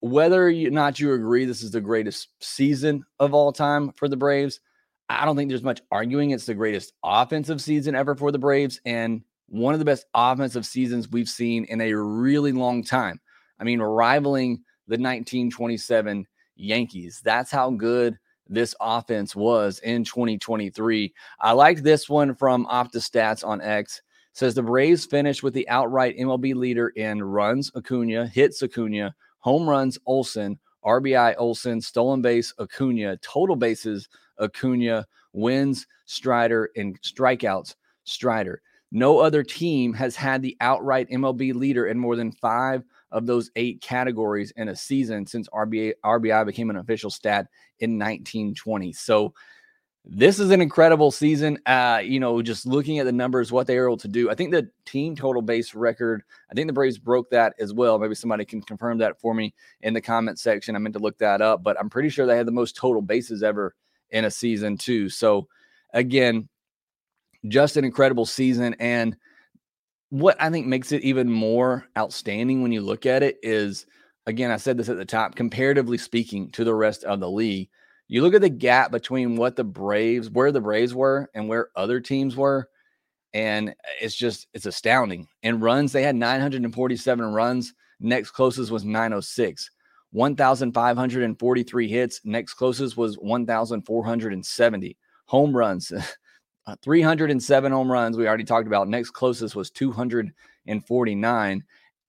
Whether 0.00 0.48
or 0.48 0.52
not 0.52 0.98
you 0.98 1.12
agree 1.12 1.44
this 1.44 1.62
is 1.62 1.70
the 1.70 1.80
greatest 1.80 2.28
season 2.40 3.04
of 3.18 3.34
all 3.34 3.52
time 3.52 3.92
for 3.92 4.08
the 4.08 4.16
Braves, 4.16 4.60
I 5.08 5.24
don't 5.24 5.36
think 5.36 5.48
there's 5.48 5.62
much 5.62 5.82
arguing. 5.90 6.30
It's 6.30 6.46
the 6.46 6.54
greatest 6.54 6.92
offensive 7.04 7.60
season 7.60 7.94
ever 7.94 8.14
for 8.14 8.32
the 8.32 8.38
Braves 8.38 8.80
and 8.84 9.22
one 9.48 9.74
of 9.74 9.80
the 9.80 9.84
best 9.84 10.06
offensive 10.14 10.64
seasons 10.64 11.10
we've 11.10 11.28
seen 11.28 11.64
in 11.64 11.80
a 11.80 11.92
really 11.92 12.52
long 12.52 12.84
time. 12.84 13.20
I 13.58 13.64
mean, 13.64 13.80
rivaling 13.80 14.62
the 14.86 14.94
1927 14.94 16.26
Yankees. 16.56 17.20
That's 17.24 17.50
how 17.50 17.70
good 17.70 18.18
this 18.48 18.74
offense 18.80 19.34
was 19.34 19.80
in 19.80 20.04
2023. 20.04 21.12
I 21.40 21.52
like 21.52 21.82
this 21.82 22.08
one 22.08 22.34
from 22.34 22.66
OptaStats 22.66 23.44
on 23.46 23.60
X. 23.60 23.98
It 24.32 24.38
says 24.38 24.54
the 24.54 24.62
Braves 24.62 25.06
finished 25.06 25.42
with 25.42 25.54
the 25.54 25.68
outright 25.68 26.16
MLB 26.16 26.54
leader 26.54 26.88
in 26.90 27.22
runs, 27.22 27.70
Acuna, 27.74 28.26
hits, 28.28 28.62
Acuna, 28.62 29.14
home 29.40 29.68
runs, 29.68 29.98
Olson, 30.06 30.58
RBI, 30.84 31.34
Olson, 31.38 31.80
stolen 31.80 32.22
base, 32.22 32.54
Acuna, 32.58 33.16
total 33.18 33.56
bases, 33.56 34.08
Acuna, 34.38 35.06
wins, 35.32 35.86
Strider, 36.06 36.70
and 36.76 37.00
strikeouts, 37.02 37.74
Strider. 38.04 38.62
No 38.92 39.18
other 39.18 39.44
team 39.44 39.92
has 39.94 40.16
had 40.16 40.42
the 40.42 40.56
outright 40.60 41.08
MLB 41.10 41.54
leader 41.54 41.86
in 41.86 41.98
more 41.98 42.16
than 42.16 42.32
five 42.32 42.82
of 43.12 43.24
those 43.26 43.50
eight 43.54 43.80
categories 43.80 44.52
in 44.56 44.68
a 44.68 44.76
season 44.76 45.26
since 45.26 45.48
RBI, 45.50 45.92
RBI 46.04 46.44
became 46.46 46.70
an 46.70 46.76
official 46.76 47.10
stat 47.10 47.46
in 47.78 47.98
1920. 47.98 48.92
So 48.92 49.32
this 50.04 50.38
is 50.38 50.50
an 50.50 50.60
incredible 50.60 51.10
season. 51.10 51.58
Uh, 51.66 52.00
you 52.02 52.18
know, 52.18 52.40
just 52.42 52.66
looking 52.66 52.98
at 52.98 53.06
the 53.06 53.12
numbers, 53.12 53.52
what 53.52 53.66
they 53.66 53.78
were 53.78 53.86
able 53.86 53.96
to 53.98 54.08
do. 54.08 54.30
I 54.30 54.34
think 54.34 54.50
the 54.50 54.68
team 54.86 55.14
total 55.14 55.42
base 55.42 55.74
record, 55.74 56.22
I 56.50 56.54
think 56.54 56.66
the 56.66 56.72
Braves 56.72 56.98
broke 56.98 57.30
that 57.30 57.54
as 57.58 57.74
well. 57.74 57.98
Maybe 57.98 58.14
somebody 58.14 58.44
can 58.44 58.62
confirm 58.62 58.98
that 58.98 59.20
for 59.20 59.34
me 59.34 59.54
in 59.82 59.94
the 59.94 60.00
comment 60.00 60.38
section. 60.38 60.74
I 60.74 60.78
meant 60.78 60.94
to 60.94 61.00
look 61.00 61.18
that 61.18 61.42
up, 61.42 61.62
but 61.62 61.78
I'm 61.78 61.90
pretty 61.90 62.08
sure 62.08 62.26
they 62.26 62.36
had 62.36 62.46
the 62.46 62.52
most 62.52 62.76
total 62.76 63.02
bases 63.02 63.42
ever 63.42 63.74
in 64.10 64.24
a 64.24 64.30
season, 64.30 64.78
too. 64.78 65.08
So, 65.08 65.48
again, 65.92 66.48
just 67.48 67.76
an 67.76 67.84
incredible 67.84 68.26
season. 68.26 68.74
And 68.80 69.16
what 70.08 70.40
I 70.40 70.50
think 70.50 70.66
makes 70.66 70.92
it 70.92 71.02
even 71.02 71.30
more 71.30 71.86
outstanding 71.96 72.62
when 72.62 72.72
you 72.72 72.80
look 72.80 73.06
at 73.06 73.22
it 73.22 73.38
is, 73.42 73.86
again, 74.26 74.50
I 74.50 74.56
said 74.56 74.76
this 74.76 74.88
at 74.88 74.96
the 74.96 75.04
top, 75.04 75.36
comparatively 75.36 75.98
speaking 75.98 76.50
to 76.52 76.64
the 76.64 76.74
rest 76.74 77.04
of 77.04 77.20
the 77.20 77.30
league, 77.30 77.68
you 78.10 78.22
look 78.22 78.34
at 78.34 78.40
the 78.40 78.48
gap 78.48 78.90
between 78.90 79.36
what 79.36 79.54
the 79.54 79.62
Braves, 79.62 80.28
where 80.28 80.50
the 80.50 80.60
Braves 80.60 80.92
were 80.92 81.30
and 81.32 81.48
where 81.48 81.68
other 81.76 82.00
teams 82.00 82.36
were. 82.36 82.68
And 83.32 83.72
it's 84.00 84.16
just, 84.16 84.48
it's 84.52 84.66
astounding. 84.66 85.28
In 85.44 85.60
runs, 85.60 85.92
they 85.92 86.02
had 86.02 86.16
947 86.16 87.32
runs. 87.32 87.72
Next 88.00 88.32
closest 88.32 88.72
was 88.72 88.84
906. 88.84 89.70
1,543 90.10 91.88
hits. 91.88 92.20
Next 92.24 92.54
closest 92.54 92.96
was 92.96 93.16
1,470. 93.16 94.96
Home 95.26 95.56
runs, 95.56 95.92
uh, 96.66 96.76
307 96.82 97.70
home 97.70 97.92
runs. 97.92 98.16
We 98.16 98.26
already 98.26 98.42
talked 98.42 98.66
about. 98.66 98.88
Next 98.88 99.10
closest 99.10 99.54
was 99.54 99.70
249. 99.70 101.64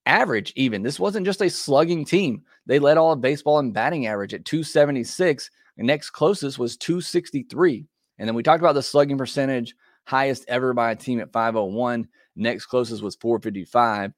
Average, 0.08 0.53
even. 0.55 0.81
This 0.81 1.00
wasn't 1.00 1.27
just 1.27 1.43
a 1.43 1.50
slugging 1.51 2.05
team. 2.05 2.41
They 2.65 2.79
led 2.79 2.98
all 2.98 3.12
of 3.12 3.22
baseball 3.22 3.60
in 3.60 3.72
batting 3.72 4.08
average 4.08 4.34
at 4.34 4.46
276. 4.46 5.51
Next 5.85 6.11
closest 6.11 6.59
was 6.59 6.77
263. 6.77 7.88
And 8.17 8.27
then 8.27 8.35
we 8.35 8.43
talked 8.43 8.61
about 8.61 8.73
the 8.73 8.83
slugging 8.83 9.17
percentage, 9.17 9.75
highest 10.05 10.45
ever 10.47 10.73
by 10.73 10.91
a 10.91 10.95
team 10.95 11.19
at 11.19 11.31
501. 11.31 12.07
Next 12.35 12.65
closest 12.67 13.01
was 13.01 13.15
455. 13.15 14.13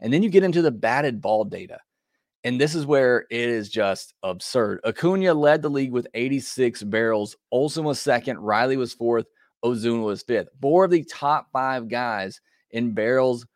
And 0.00 0.12
then 0.12 0.22
you 0.22 0.28
get 0.28 0.44
into 0.44 0.62
the 0.62 0.70
batted 0.70 1.20
ball 1.20 1.44
data. 1.44 1.80
And 2.44 2.60
this 2.60 2.74
is 2.74 2.86
where 2.86 3.26
it 3.30 3.48
is 3.48 3.68
just 3.68 4.14
absurd. 4.22 4.80
Acuna 4.84 5.34
led 5.34 5.62
the 5.62 5.68
league 5.68 5.90
with 5.90 6.06
86 6.14 6.82
barrels. 6.84 7.36
Olson 7.50 7.82
was 7.82 7.98
second. 7.98 8.38
Riley 8.38 8.76
was 8.76 8.92
fourth. 8.92 9.26
Ozuna 9.64 10.04
was 10.04 10.22
fifth. 10.22 10.48
Four 10.60 10.84
of 10.84 10.90
the 10.90 11.02
top 11.04 11.48
five 11.52 11.88
guys 11.88 12.40
in 12.70 12.92
barrels, 12.92 13.46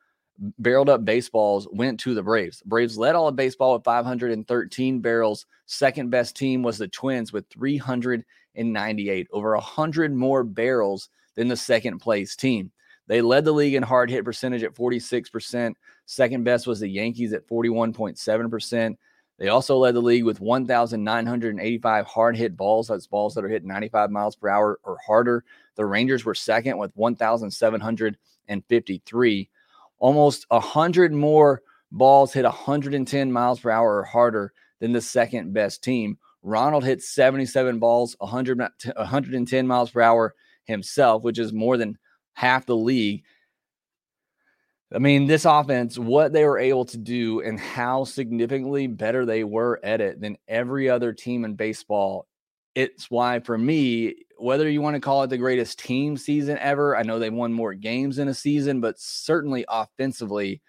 barreled 0.40 0.88
up 0.88 1.04
baseballs 1.04 1.68
went 1.70 2.00
to 2.00 2.14
the 2.14 2.22
Braves. 2.22 2.62
Braves 2.64 2.96
led 2.96 3.14
all 3.14 3.28
of 3.28 3.36
baseball 3.36 3.74
with 3.74 3.84
513 3.84 5.00
barrels. 5.00 5.44
Second 5.66 6.10
best 6.10 6.36
team 6.36 6.62
was 6.62 6.78
the 6.78 6.88
Twins 6.88 7.32
with 7.32 7.46
398, 7.50 9.28
over 9.32 9.54
100 9.54 10.14
more 10.14 10.42
barrels 10.42 11.10
than 11.36 11.48
the 11.48 11.56
second 11.56 11.98
place 11.98 12.36
team. 12.36 12.72
They 13.06 13.20
led 13.20 13.44
the 13.44 13.52
league 13.52 13.74
in 13.74 13.82
hard 13.82 14.10
hit 14.10 14.24
percentage 14.24 14.62
at 14.62 14.74
46%. 14.74 15.74
Second 16.06 16.44
best 16.44 16.66
was 16.66 16.80
the 16.80 16.88
Yankees 16.88 17.32
at 17.32 17.48
41.7%. 17.48 18.96
They 19.38 19.48
also 19.48 19.78
led 19.78 19.94
the 19.94 20.00
league 20.00 20.24
with 20.24 20.40
1,985 20.40 22.06
hard 22.06 22.36
hit 22.36 22.56
balls. 22.56 22.88
That's 22.88 23.06
balls 23.06 23.34
that 23.34 23.44
are 23.44 23.48
hit 23.48 23.64
95 23.64 24.10
miles 24.10 24.36
per 24.36 24.48
hour 24.48 24.78
or 24.84 24.98
harder. 25.04 25.44
The 25.76 25.86
Rangers 25.86 26.24
were 26.24 26.34
second 26.34 26.78
with 26.78 26.92
1,753. 26.94 29.48
Almost 30.00 30.46
100 30.48 31.12
more 31.12 31.62
balls 31.92 32.32
hit 32.32 32.44
110 32.44 33.32
miles 33.32 33.60
per 33.60 33.70
hour 33.70 33.98
or 33.98 34.04
harder 34.04 34.52
than 34.80 34.92
the 34.92 35.00
second 35.00 35.52
best 35.52 35.84
team. 35.84 36.18
Ronald 36.42 36.84
hit 36.84 37.02
77 37.02 37.78
balls, 37.78 38.16
100, 38.18 38.58
110 38.58 39.66
miles 39.66 39.90
per 39.90 40.00
hour 40.00 40.34
himself, 40.64 41.22
which 41.22 41.38
is 41.38 41.52
more 41.52 41.76
than 41.76 41.98
half 42.32 42.66
the 42.66 42.76
league. 42.76 43.22
I 44.92 44.98
mean, 44.98 45.26
this 45.26 45.44
offense, 45.44 45.98
what 45.98 46.32
they 46.32 46.44
were 46.44 46.58
able 46.58 46.84
to 46.86 46.98
do 46.98 47.42
and 47.42 47.60
how 47.60 48.04
significantly 48.04 48.88
better 48.88 49.24
they 49.24 49.44
were 49.44 49.78
at 49.84 50.00
it 50.00 50.20
than 50.20 50.38
every 50.48 50.88
other 50.88 51.12
team 51.12 51.44
in 51.44 51.54
baseball. 51.54 52.26
It's 52.74 53.10
why, 53.10 53.40
for 53.40 53.56
me, 53.56 54.14
whether 54.40 54.68
you 54.68 54.80
want 54.80 54.94
to 54.94 55.00
call 55.00 55.22
it 55.22 55.28
the 55.28 55.38
greatest 55.38 55.78
team 55.78 56.16
season 56.16 56.56
ever, 56.58 56.96
I 56.96 57.02
know 57.02 57.18
they 57.18 57.30
won 57.30 57.52
more 57.52 57.74
games 57.74 58.18
in 58.18 58.28
a 58.28 58.34
season, 58.34 58.80
but 58.80 58.98
certainly 58.98 59.64
offensively, 59.68 60.62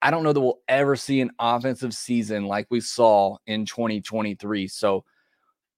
I 0.00 0.10
don't 0.10 0.22
know 0.22 0.32
that 0.32 0.40
we'll 0.40 0.60
ever 0.68 0.96
see 0.96 1.20
an 1.20 1.30
offensive 1.38 1.94
season 1.94 2.46
like 2.46 2.66
we 2.70 2.80
saw 2.80 3.36
in 3.46 3.66
2023. 3.66 4.66
So, 4.66 5.04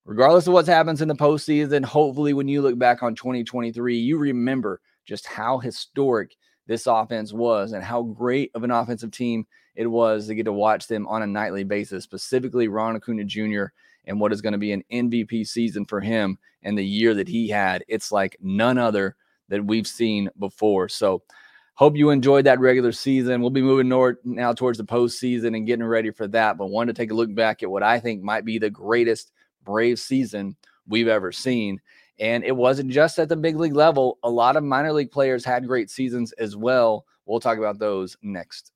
regardless 0.04 0.46
of 0.46 0.52
what 0.52 0.66
happens 0.66 1.02
in 1.02 1.08
the 1.08 1.14
postseason, 1.14 1.84
hopefully, 1.84 2.32
when 2.32 2.48
you 2.48 2.62
look 2.62 2.78
back 2.78 3.02
on 3.02 3.14
2023, 3.14 3.98
you 3.98 4.16
remember 4.16 4.80
just 5.04 5.26
how 5.26 5.58
historic 5.58 6.36
this 6.66 6.86
offense 6.86 7.32
was 7.32 7.72
and 7.72 7.84
how 7.84 8.02
great 8.02 8.50
of 8.54 8.64
an 8.64 8.70
offensive 8.70 9.10
team 9.10 9.46
it 9.74 9.86
was 9.86 10.28
to 10.28 10.34
get 10.34 10.44
to 10.44 10.52
watch 10.52 10.86
them 10.86 11.06
on 11.08 11.22
a 11.22 11.26
nightly 11.26 11.64
basis, 11.64 12.04
specifically 12.04 12.68
Ron 12.68 12.96
Acuna 12.96 13.24
Jr. 13.24 13.66
and 14.06 14.20
what 14.20 14.32
is 14.32 14.40
going 14.40 14.52
to 14.52 14.58
be 14.58 14.72
an 14.72 14.84
MVP 14.92 15.46
season 15.46 15.84
for 15.84 16.00
him 16.00 16.38
and 16.62 16.76
the 16.76 16.84
year 16.84 17.14
that 17.14 17.28
he 17.28 17.48
had. 17.48 17.84
It's 17.88 18.12
like 18.12 18.36
none 18.40 18.78
other 18.78 19.16
that 19.48 19.64
we've 19.64 19.86
seen 19.86 20.30
before. 20.38 20.88
So, 20.88 21.22
hope 21.74 21.96
you 21.96 22.10
enjoyed 22.10 22.46
that 22.46 22.60
regular 22.60 22.92
season. 22.92 23.40
We'll 23.40 23.50
be 23.50 23.62
moving 23.62 23.88
north 23.88 24.16
now 24.24 24.52
towards 24.52 24.78
the 24.78 24.84
postseason 24.84 25.56
and 25.56 25.66
getting 25.66 25.84
ready 25.84 26.10
for 26.10 26.28
that. 26.28 26.56
But 26.56 26.70
wanted 26.70 26.94
to 26.94 27.02
take 27.02 27.10
a 27.10 27.14
look 27.14 27.34
back 27.34 27.62
at 27.62 27.70
what 27.70 27.82
I 27.82 27.98
think 27.98 28.22
might 28.22 28.44
be 28.44 28.58
the 28.58 28.70
greatest 28.70 29.32
Brave 29.64 29.98
season 29.98 30.56
we've 30.86 31.08
ever 31.08 31.32
seen. 31.32 31.80
And 32.20 32.44
it 32.44 32.54
wasn't 32.54 32.90
just 32.90 33.18
at 33.18 33.28
the 33.28 33.36
big 33.36 33.56
league 33.56 33.74
level. 33.74 34.18
A 34.22 34.30
lot 34.30 34.56
of 34.56 34.62
minor 34.62 34.92
league 34.92 35.10
players 35.10 35.44
had 35.44 35.66
great 35.66 35.90
seasons 35.90 36.32
as 36.32 36.56
well. 36.56 37.06
We'll 37.26 37.40
talk 37.40 37.58
about 37.58 37.78
those 37.78 38.16
next. 38.22 38.73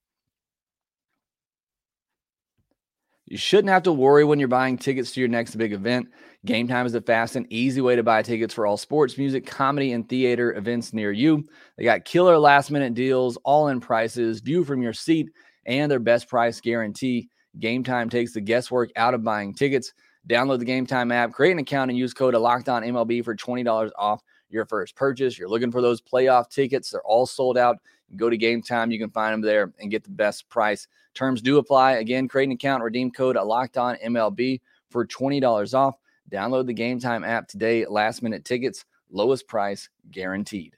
You 3.31 3.37
shouldn't 3.37 3.69
have 3.69 3.83
to 3.83 3.93
worry 3.93 4.25
when 4.25 4.39
you're 4.39 4.49
buying 4.49 4.79
tickets 4.79 5.13
to 5.13 5.21
your 5.21 5.29
next 5.29 5.55
big 5.57 5.75
event. 5.75 6.09
Game 6.47 6.67
Time 6.67 6.87
is 6.87 6.95
a 6.95 7.01
fast 7.03 7.37
and 7.37 7.47
easy 7.53 7.83
way 7.83 7.95
to 7.95 8.03
buy 8.03 8.23
tickets 8.23 8.55
for 8.55 8.67
all 8.67 8.79
sports, 8.79 9.19
music, 9.19 9.45
comedy, 9.45 9.93
and 9.93 10.09
theater 10.09 10.55
events 10.55 10.95
near 10.95 11.13
you. 11.13 11.45
They 11.77 11.85
got 11.85 12.07
killer 12.07 12.39
last 12.39 12.71
minute 12.71 12.95
deals, 12.95 13.37
all 13.45 13.69
in 13.69 13.81
prices, 13.81 14.41
view 14.41 14.65
from 14.65 14.81
your 14.81 14.95
seat, 14.95 15.29
and 15.67 15.91
their 15.91 15.99
best 15.99 16.27
price 16.27 16.59
guarantee. 16.59 17.29
Game 17.59 17.85
Time 17.85 18.09
takes 18.09 18.33
the 18.33 18.41
guesswork 18.41 18.89
out 18.97 19.13
of 19.13 19.23
buying 19.23 19.53
tickets. 19.53 19.93
Download 20.27 20.59
the 20.59 20.65
Game 20.65 20.87
Time 20.87 21.13
app, 21.13 21.33
create 21.33 21.53
an 21.53 21.59
account, 21.59 21.91
and 21.91 21.99
use 21.99 22.15
code 22.15 22.35
Locked 22.35 22.71
On 22.71 22.83
MLB 22.83 23.23
for 23.23 23.35
twenty 23.35 23.63
dollars 23.63 23.93
off 23.99 24.23
your 24.49 24.65
first 24.65 24.97
purchase. 24.97 25.39
You're 25.39 25.51
looking 25.51 25.71
for 25.71 25.83
those 25.83 26.01
playoff 26.01 26.49
tickets; 26.49 26.91
they're 26.91 27.03
all 27.03 27.27
sold 27.27 27.59
out. 27.59 27.77
Go 28.17 28.31
to 28.31 28.37
Game 28.37 28.63
Time, 28.63 28.91
you 28.91 28.99
can 28.99 29.11
find 29.11 29.35
them 29.35 29.41
there 29.41 29.73
and 29.81 29.91
get 29.91 30.05
the 30.05 30.11
best 30.11 30.49
price. 30.49 30.87
Terms 31.15 31.43
do 31.43 31.59
apply. 31.59 31.93
Again, 31.93 32.29
create 32.29 32.47
an 32.47 32.53
account, 32.53 32.83
redeem 32.83 33.11
code 33.11 33.37
Locked 33.37 33.77
On 33.77 33.97
MLB 33.97 34.61
for 34.91 35.05
twenty 35.05 35.41
dollars 35.41 35.75
off. 35.75 35.97
Download 36.31 36.67
the 36.67 36.75
Game 36.75 37.01
Time 37.01 37.25
app 37.25 37.49
today. 37.49 37.87
Last 37.87 38.23
minute 38.23 38.45
tickets, 38.45 38.85
lowest 39.11 39.49
price 39.49 39.89
guaranteed. 40.11 40.77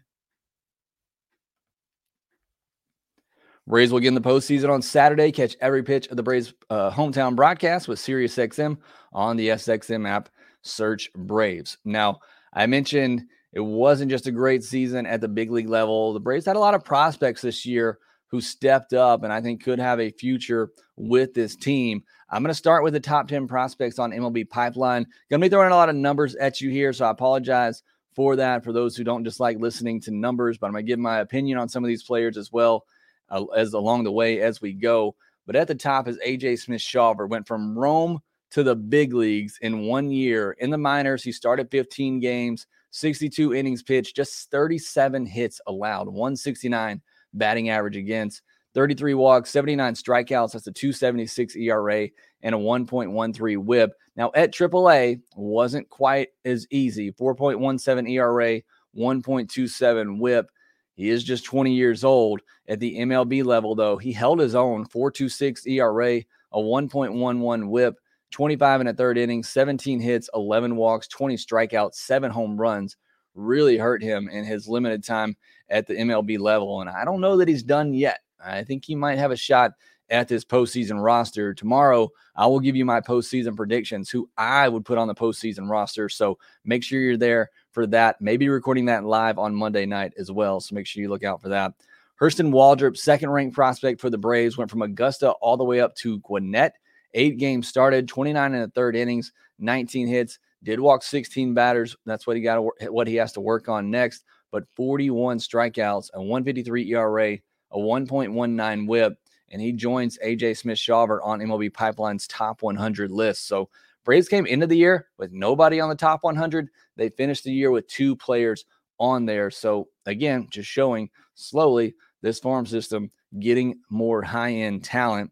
Braves 3.66 3.92
will 3.92 4.00
get 4.00 4.08
in 4.08 4.14
the 4.14 4.20
postseason 4.20 4.70
on 4.70 4.82
Saturday. 4.82 5.30
Catch 5.30 5.56
every 5.60 5.82
pitch 5.82 6.08
of 6.08 6.16
the 6.16 6.22
Braves 6.22 6.52
uh, 6.70 6.90
hometown 6.90 7.36
broadcast 7.36 7.86
with 7.86 8.00
SiriusXM 8.00 8.76
on 9.12 9.36
the 9.36 9.48
SXM 9.48 10.08
app. 10.08 10.28
Search 10.62 11.12
Braves. 11.14 11.78
Now, 11.84 12.18
I 12.52 12.66
mentioned 12.66 13.22
it 13.52 13.60
wasn't 13.60 14.10
just 14.10 14.26
a 14.26 14.32
great 14.32 14.62
season 14.62 15.06
at 15.06 15.20
the 15.20 15.28
big 15.28 15.50
league 15.50 15.68
level. 15.68 16.12
The 16.12 16.20
Braves 16.20 16.46
had 16.46 16.56
a 16.56 16.60
lot 16.60 16.74
of 16.74 16.84
prospects 16.84 17.42
this 17.42 17.66
year 17.66 17.98
who 18.28 18.40
stepped 18.40 18.92
up 18.92 19.24
and 19.24 19.32
I 19.32 19.40
think 19.40 19.62
could 19.62 19.80
have 19.80 19.98
a 20.00 20.10
future 20.10 20.70
with 20.96 21.34
this 21.34 21.56
team. 21.56 22.04
I'm 22.28 22.42
going 22.42 22.50
to 22.50 22.54
start 22.54 22.84
with 22.84 22.92
the 22.92 23.00
top 23.00 23.26
10 23.26 23.48
prospects 23.48 23.98
on 23.98 24.12
MLB 24.12 24.48
Pipeline. 24.48 25.04
Going 25.30 25.40
to 25.40 25.44
be 25.44 25.48
throwing 25.48 25.72
a 25.72 25.76
lot 25.76 25.88
of 25.88 25.96
numbers 25.96 26.36
at 26.36 26.60
you 26.60 26.70
here, 26.70 26.92
so 26.92 27.06
I 27.06 27.10
apologize 27.10 27.82
for 28.14 28.36
that 28.36 28.62
for 28.62 28.72
those 28.72 28.96
who 28.96 29.02
don't 29.02 29.24
just 29.24 29.40
like 29.40 29.58
listening 29.58 30.00
to 30.02 30.12
numbers, 30.12 30.58
but 30.58 30.66
I'm 30.66 30.72
going 30.72 30.86
to 30.86 30.90
give 30.90 30.98
my 30.98 31.18
opinion 31.18 31.58
on 31.58 31.68
some 31.68 31.82
of 31.82 31.88
these 31.88 32.04
players 32.04 32.36
as 32.36 32.52
well 32.52 32.84
uh, 33.30 33.44
as 33.46 33.72
along 33.72 34.04
the 34.04 34.12
way 34.12 34.40
as 34.40 34.60
we 34.60 34.72
go. 34.72 35.16
But 35.46 35.56
at 35.56 35.66
the 35.66 35.74
top 35.74 36.06
is 36.06 36.18
AJ 36.18 36.60
Smith 36.60 36.80
Shawver, 36.80 37.28
went 37.28 37.48
from 37.48 37.76
Rome 37.76 38.20
to 38.50 38.62
the 38.62 38.76
big 38.76 39.12
leagues 39.12 39.58
in 39.60 39.82
one 39.82 40.10
year. 40.10 40.52
In 40.52 40.70
the 40.70 40.78
minors, 40.78 41.22
he 41.22 41.32
started 41.32 41.70
15 41.70 42.20
games, 42.20 42.66
62 42.90 43.54
innings 43.54 43.82
pitched, 43.82 44.16
just 44.16 44.50
37 44.50 45.26
hits 45.26 45.60
allowed, 45.66 46.08
169 46.08 47.00
batting 47.34 47.68
average 47.70 47.96
against, 47.96 48.42
33 48.74 49.14
walks, 49.14 49.50
79 49.50 49.94
strikeouts. 49.94 50.52
That's 50.52 50.66
a 50.66 50.72
276 50.72 51.56
ERA 51.56 52.08
and 52.42 52.54
a 52.54 52.58
1.13 52.58 53.58
whip. 53.58 53.92
Now 54.16 54.30
at 54.34 54.52
AAA 54.52 55.20
wasn't 55.36 55.88
quite 55.88 56.28
as 56.44 56.66
easy 56.70 57.12
4.17 57.12 58.10
ERA, 58.10 58.62
1.27 58.96 60.18
whip. 60.18 60.50
He 60.94 61.08
is 61.08 61.24
just 61.24 61.44
20 61.44 61.72
years 61.72 62.04
old. 62.04 62.40
At 62.68 62.78
the 62.78 62.98
MLB 62.98 63.44
level, 63.44 63.74
though, 63.74 63.96
he 63.96 64.12
held 64.12 64.38
his 64.38 64.54
own 64.54 64.86
4.26 64.86 65.66
ERA, 65.66 66.22
a 66.52 66.58
1.11 66.58 67.68
whip, 67.68 67.96
25 68.30 68.80
and 68.80 68.88
a 68.88 68.94
third 68.94 69.18
inning, 69.18 69.42
17 69.42 70.00
hits, 70.00 70.30
11 70.34 70.76
walks, 70.76 71.08
20 71.08 71.36
strikeouts, 71.36 71.94
seven 71.94 72.30
home 72.30 72.56
runs. 72.56 72.96
Really 73.34 73.78
hurt 73.78 74.02
him 74.02 74.28
in 74.28 74.44
his 74.44 74.68
limited 74.68 75.04
time 75.04 75.36
at 75.68 75.86
the 75.86 75.94
MLB 75.94 76.38
level. 76.38 76.80
And 76.80 76.90
I 76.90 77.04
don't 77.04 77.20
know 77.20 77.36
that 77.36 77.48
he's 77.48 77.62
done 77.62 77.94
yet. 77.94 78.20
I 78.44 78.64
think 78.64 78.84
he 78.84 78.94
might 78.94 79.18
have 79.18 79.30
a 79.30 79.36
shot 79.36 79.72
at 80.10 80.28
this 80.28 80.44
postseason 80.44 81.02
roster. 81.02 81.54
Tomorrow, 81.54 82.10
I 82.34 82.46
will 82.46 82.60
give 82.60 82.76
you 82.76 82.84
my 82.84 83.00
postseason 83.00 83.56
predictions, 83.56 84.10
who 84.10 84.28
I 84.36 84.68
would 84.68 84.84
put 84.84 84.98
on 84.98 85.08
the 85.08 85.14
postseason 85.14 85.70
roster. 85.70 86.08
So 86.08 86.38
make 86.64 86.82
sure 86.82 87.00
you're 87.00 87.16
there 87.16 87.50
for 87.70 87.86
that. 87.88 88.20
Maybe 88.20 88.48
recording 88.48 88.86
that 88.86 89.04
live 89.04 89.38
on 89.38 89.54
Monday 89.54 89.86
night 89.86 90.12
as 90.18 90.32
well. 90.32 90.60
So 90.60 90.74
make 90.74 90.86
sure 90.86 91.02
you 91.02 91.08
look 91.08 91.24
out 91.24 91.40
for 91.40 91.48
that. 91.50 91.72
Hurston 92.20 92.50
Waldrop, 92.50 92.98
second 92.98 93.30
ranked 93.30 93.54
prospect 93.54 94.00
for 94.00 94.10
the 94.10 94.18
Braves, 94.18 94.58
went 94.58 94.70
from 94.70 94.82
Augusta 94.82 95.30
all 95.40 95.56
the 95.56 95.64
way 95.64 95.80
up 95.80 95.94
to 95.96 96.18
Gwinnett. 96.18 96.74
Eight 97.14 97.38
games 97.38 97.68
started, 97.68 98.08
29 98.08 98.54
in 98.54 98.60
the 98.60 98.68
third 98.68 98.96
innings, 98.96 99.32
19 99.58 100.06
hits, 100.06 100.38
did 100.62 100.80
walk 100.80 101.02
16 101.02 101.54
batters. 101.54 101.96
That's 102.06 102.26
what 102.26 102.36
he 102.36 102.42
got 102.42 102.62
what 102.90 103.08
he 103.08 103.16
has 103.16 103.32
to 103.32 103.40
work 103.40 103.68
on 103.68 103.90
next. 103.90 104.24
But 104.52 104.64
41 104.76 105.38
strikeouts, 105.38 106.10
a 106.14 106.18
153 106.20 106.92
ERA, 106.92 107.38
a 107.70 107.78
1.19 107.78 108.88
whip, 108.88 109.14
and 109.50 109.62
he 109.62 109.72
joins 109.72 110.18
AJ 110.24 110.58
Smith 110.58 110.78
Shawver 110.78 111.20
on 111.22 111.40
MLB 111.40 111.72
Pipeline's 111.72 112.26
top 112.26 112.62
100 112.62 113.10
list. 113.10 113.46
So 113.46 113.68
Braves 114.04 114.28
came 114.28 114.46
into 114.46 114.66
the 114.66 114.76
year 114.76 115.08
with 115.18 115.32
nobody 115.32 115.80
on 115.80 115.88
the 115.88 115.94
top 115.94 116.22
100. 116.22 116.68
They 116.96 117.10
finished 117.10 117.44
the 117.44 117.52
year 117.52 117.70
with 117.70 117.86
two 117.86 118.16
players 118.16 118.64
on 118.98 119.24
there. 119.24 119.50
So 119.50 119.88
again, 120.06 120.48
just 120.50 120.68
showing 120.68 121.10
slowly 121.34 121.94
this 122.22 122.38
farm 122.38 122.66
system 122.66 123.10
getting 123.38 123.78
more 123.88 124.22
high 124.22 124.52
end 124.52 124.84
talent. 124.84 125.30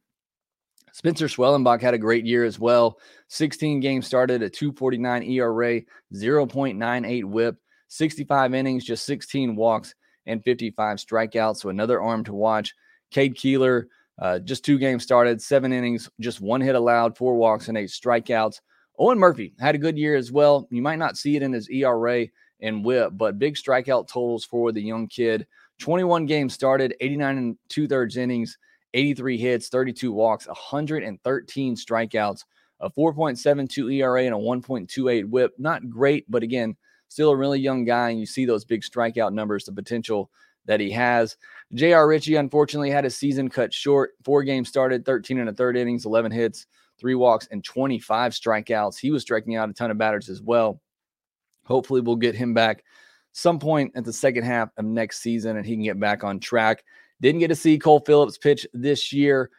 Spencer 0.98 1.26
Schwellenbach 1.28 1.80
had 1.80 1.94
a 1.94 1.98
great 1.98 2.26
year 2.26 2.44
as 2.44 2.58
well. 2.58 2.98
16 3.28 3.78
games 3.78 4.04
started, 4.04 4.42
a 4.42 4.50
249 4.50 5.22
ERA, 5.22 5.80
0.98 6.12 7.24
whip, 7.24 7.56
65 7.86 8.52
innings, 8.52 8.84
just 8.84 9.06
16 9.06 9.54
walks, 9.54 9.94
and 10.26 10.42
55 10.42 10.96
strikeouts. 10.96 11.58
So 11.58 11.68
another 11.68 12.02
arm 12.02 12.24
to 12.24 12.34
watch. 12.34 12.74
Cade 13.12 13.36
Kuehler, 13.36 13.84
uh, 14.20 14.40
just 14.40 14.64
two 14.64 14.76
games 14.76 15.04
started, 15.04 15.40
seven 15.40 15.72
innings, 15.72 16.10
just 16.18 16.40
one 16.40 16.60
hit 16.60 16.74
allowed, 16.74 17.16
four 17.16 17.36
walks, 17.36 17.68
and 17.68 17.78
eight 17.78 17.90
strikeouts. 17.90 18.60
Owen 18.98 19.20
Murphy 19.20 19.54
had 19.60 19.76
a 19.76 19.78
good 19.78 19.96
year 19.96 20.16
as 20.16 20.32
well. 20.32 20.66
You 20.68 20.82
might 20.82 20.98
not 20.98 21.16
see 21.16 21.36
it 21.36 21.44
in 21.44 21.52
his 21.52 21.70
ERA 21.70 22.26
and 22.60 22.84
whip, 22.84 23.12
but 23.14 23.38
big 23.38 23.54
strikeout 23.54 24.08
totals 24.08 24.44
for 24.44 24.72
the 24.72 24.82
young 24.82 25.06
kid. 25.06 25.46
21 25.78 26.26
games 26.26 26.54
started, 26.54 26.96
89 27.00 27.38
and 27.38 27.58
two 27.68 27.86
thirds 27.86 28.16
innings, 28.16 28.58
83 28.98 29.38
hits, 29.38 29.68
32 29.68 30.12
walks, 30.12 30.46
113 30.48 31.76
strikeouts, 31.76 32.44
a 32.80 32.90
4.72 32.90 33.94
ERA, 33.94 34.24
and 34.24 34.34
a 34.34 34.38
1.28 34.38 35.30
whip. 35.30 35.52
Not 35.58 35.88
great, 35.88 36.28
but 36.28 36.42
again, 36.42 36.76
still 37.08 37.30
a 37.30 37.36
really 37.36 37.60
young 37.60 37.84
guy. 37.84 38.10
And 38.10 38.18
you 38.18 38.26
see 38.26 38.44
those 38.44 38.64
big 38.64 38.82
strikeout 38.82 39.32
numbers, 39.32 39.64
the 39.64 39.72
potential 39.72 40.30
that 40.66 40.80
he 40.80 40.90
has. 40.90 41.36
J.R. 41.74 42.08
Ritchie, 42.08 42.34
unfortunately, 42.34 42.90
had 42.90 43.04
his 43.04 43.16
season 43.16 43.48
cut 43.48 43.72
short. 43.72 44.14
Four 44.24 44.42
games 44.42 44.68
started, 44.68 45.04
13 45.04 45.38
and 45.38 45.48
a 45.48 45.52
third 45.52 45.76
innings, 45.76 46.04
11 46.04 46.32
hits, 46.32 46.66
three 46.98 47.14
walks, 47.14 47.46
and 47.52 47.62
25 47.62 48.32
strikeouts. 48.32 48.98
He 48.98 49.10
was 49.10 49.22
striking 49.22 49.54
out 49.54 49.70
a 49.70 49.72
ton 49.72 49.90
of 49.90 49.98
batters 49.98 50.28
as 50.28 50.42
well. 50.42 50.80
Hopefully, 51.64 52.00
we'll 52.00 52.16
get 52.16 52.34
him 52.34 52.52
back 52.52 52.82
some 53.32 53.58
point 53.58 53.92
at 53.94 54.04
the 54.04 54.12
second 54.12 54.42
half 54.42 54.70
of 54.76 54.84
next 54.84 55.20
season 55.20 55.56
and 55.56 55.64
he 55.64 55.74
can 55.74 55.84
get 55.84 56.00
back 56.00 56.24
on 56.24 56.40
track. 56.40 56.82
Didn't 57.20 57.40
get 57.40 57.48
to 57.48 57.56
see 57.56 57.78
Cole 57.78 58.00
Phillips 58.00 58.38
pitch 58.38 58.66
this 58.72 59.12
year. 59.12 59.50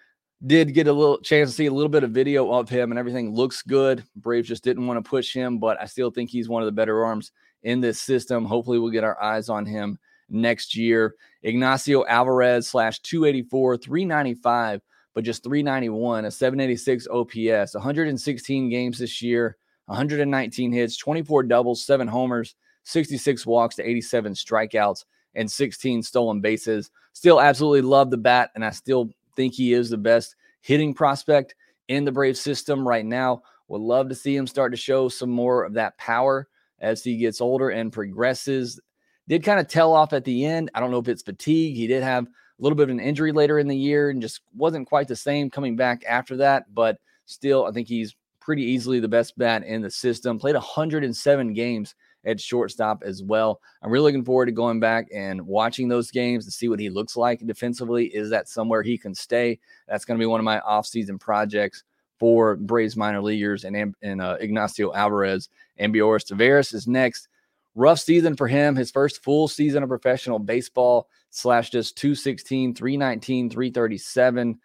Did 0.46 0.74
get 0.74 0.88
a 0.88 0.94
little 0.94 1.20
chance 1.20 1.50
to 1.50 1.56
see 1.56 1.66
a 1.66 1.74
little 1.74 1.90
bit 1.90 2.04
of 2.04 2.12
video 2.12 2.52
of 2.54 2.70
him 2.70 2.92
and 2.92 3.00
everything 3.00 3.36
looks 3.36 3.62
good. 3.62 4.06
Braves 4.16 4.48
just 4.48 4.64
didn't 4.64 4.88
want 4.88 5.04
to 5.04 5.10
push 5.10 5.34
him, 5.34 5.60
but 5.60 5.80
I 5.82 5.86
still 5.86 6.12
think 6.12 6.30
he's 6.30 6.48
one 6.48 6.62
of 6.62 6.66
the 6.66 6.72
better 6.72 7.04
arms 7.04 7.32
in 7.64 7.82
this 7.82 8.00
system. 8.00 8.46
Hopefully, 8.46 8.80
we'll 8.80 8.92
get 8.92 9.04
our 9.04 9.22
eyes 9.22 9.50
on 9.50 9.66
him 9.66 10.00
next 10.30 10.76
year. 10.76 11.16
Ignacio 11.44 12.06
Alvarez 12.06 12.68
slash 12.68 13.00
284, 13.00 13.78
395, 13.78 14.82
but 15.14 15.24
just 15.24 15.44
391, 15.44 16.26
a 16.26 16.32
786 16.32 17.08
OPS, 17.08 17.74
116 17.74 18.70
games 18.70 19.00
this 19.00 19.22
year, 19.22 19.58
119 19.88 20.72
hits, 20.72 20.98
24 20.98 21.44
doubles, 21.44 21.84
seven 21.86 22.08
homers, 22.08 22.56
66 22.84 23.46
walks 23.46 23.76
to 23.76 23.88
87 23.88 24.34
strikeouts, 24.34 25.04
and 25.40 25.50
16 25.50 26.04
stolen 26.04 26.42
bases. 26.42 26.92
Still 27.14 27.40
absolutely 27.40 27.82
love 27.82 28.12
the 28.12 28.18
bat, 28.18 28.52
and 28.54 28.64
I 28.64 28.72
still 28.72 29.10
think 29.36 29.54
he 29.54 29.74
is 29.74 29.90
the 29.90 29.98
best 29.98 30.36
hitting 30.62 30.94
prospect 30.94 31.56
in 31.88 32.04
the 32.04 32.12
Brave 32.12 32.38
system 32.38 32.86
right 32.86 33.06
now. 33.06 33.42
Would 33.70 33.82
love 33.82 34.10
to 34.10 34.16
see 34.16 34.36
him 34.36 34.48
start 34.48 34.74
to 34.74 34.78
show 34.78 35.08
some 35.08 35.30
more 35.30 35.64
of 35.64 35.74
that 35.74 35.98
power 35.98 36.48
as 36.80 37.04
he 37.04 37.18
gets 37.18 37.40
older 37.40 37.70
and 37.70 37.92
progresses. 37.92 38.80
Did 39.28 39.44
kind 39.44 39.60
of 39.60 39.68
tell 39.68 39.94
off 39.94 40.12
at 40.12 40.26
the 40.26 40.46
end. 40.46 40.72
I 40.74 40.80
don't 40.80 40.92
know 40.92 41.00
if 41.00 41.08
it's 41.08 41.22
fatigue. 41.22 41.76
He 41.76 41.88
did 41.88 42.04
have 42.04 42.26
a 42.26 42.30
little 42.60 42.76
bit 42.76 42.84
of 42.84 42.90
an 42.90 43.00
injury 43.00 43.32
later 43.32 43.60
in 43.60 43.68
the 43.68 43.78
year 43.78 44.10
and 44.10 44.22
just 44.22 44.42
wasn't 44.56 44.88
quite 44.88 45.08
the 45.08 45.16
same 45.16 45.50
coming 45.50 45.76
back 45.76 46.04
after 46.08 46.36
that. 46.38 46.74
But 46.74 46.98
still, 47.26 47.66
I 47.66 47.72
think 47.72 47.88
he's 47.88 48.16
pretty 48.42 48.64
easily 48.64 49.00
the 49.00 49.08
best 49.08 49.38
bat 49.38 49.64
in 49.64 49.82
the 49.82 49.92
system. 49.92 50.40
Played 50.40 50.56
107 50.56 51.54
games 51.54 51.96
at 52.26 52.40
shortstop 52.40 53.04
as 53.04 53.24
well. 53.24 53.62
I'm 53.82 53.92
really 53.92 54.12
looking 54.12 54.26
forward 54.26 54.48
to 54.48 54.52
going 54.52 54.80
back 54.80 55.08
and 55.14 55.42
watching 55.46 55.88
those 55.88 56.12
games 56.12 56.46
to 56.46 56.52
see 56.52 56.68
what 56.68 56.80
he 56.80 56.90
looks 56.90 57.16
like 57.16 57.46
defensively. 57.46 58.08
Is 58.08 58.30
that 58.30 58.50
somewhere 58.50 58.84
he 58.84 58.98
can 58.98 59.16
stay? 59.16 59.60
That's 59.88 60.06
going 60.06 60.18
to 60.18 60.22
be 60.22 60.28
one 60.28 60.40
of 60.40 60.46
my 60.46 60.60
offseason 60.60 61.20
projects 61.20 61.84
for 62.20 62.58
Braves 62.58 62.98
minor 62.98 63.22
leaguers 63.22 63.64
and, 63.64 63.96
and 64.02 64.22
uh, 64.22 64.38
Ignacio 64.40 64.94
Alvarez. 64.94 65.50
And 65.78 65.94
Ambioris 65.94 66.26
Tavarez 66.26 66.74
is 66.74 66.88
next. 66.88 67.28
Rough 67.76 68.00
season 68.00 68.36
for 68.36 68.48
him. 68.48 68.76
His 68.76 68.92
first 68.92 69.24
full 69.24 69.48
season 69.48 69.84
of 69.84 69.90
professional 69.90 70.40
baseball 70.40 71.08
slash 71.30 71.70
just 71.70 71.98
216, 71.98 72.76
319, 72.76 73.50
337, 73.50 74.60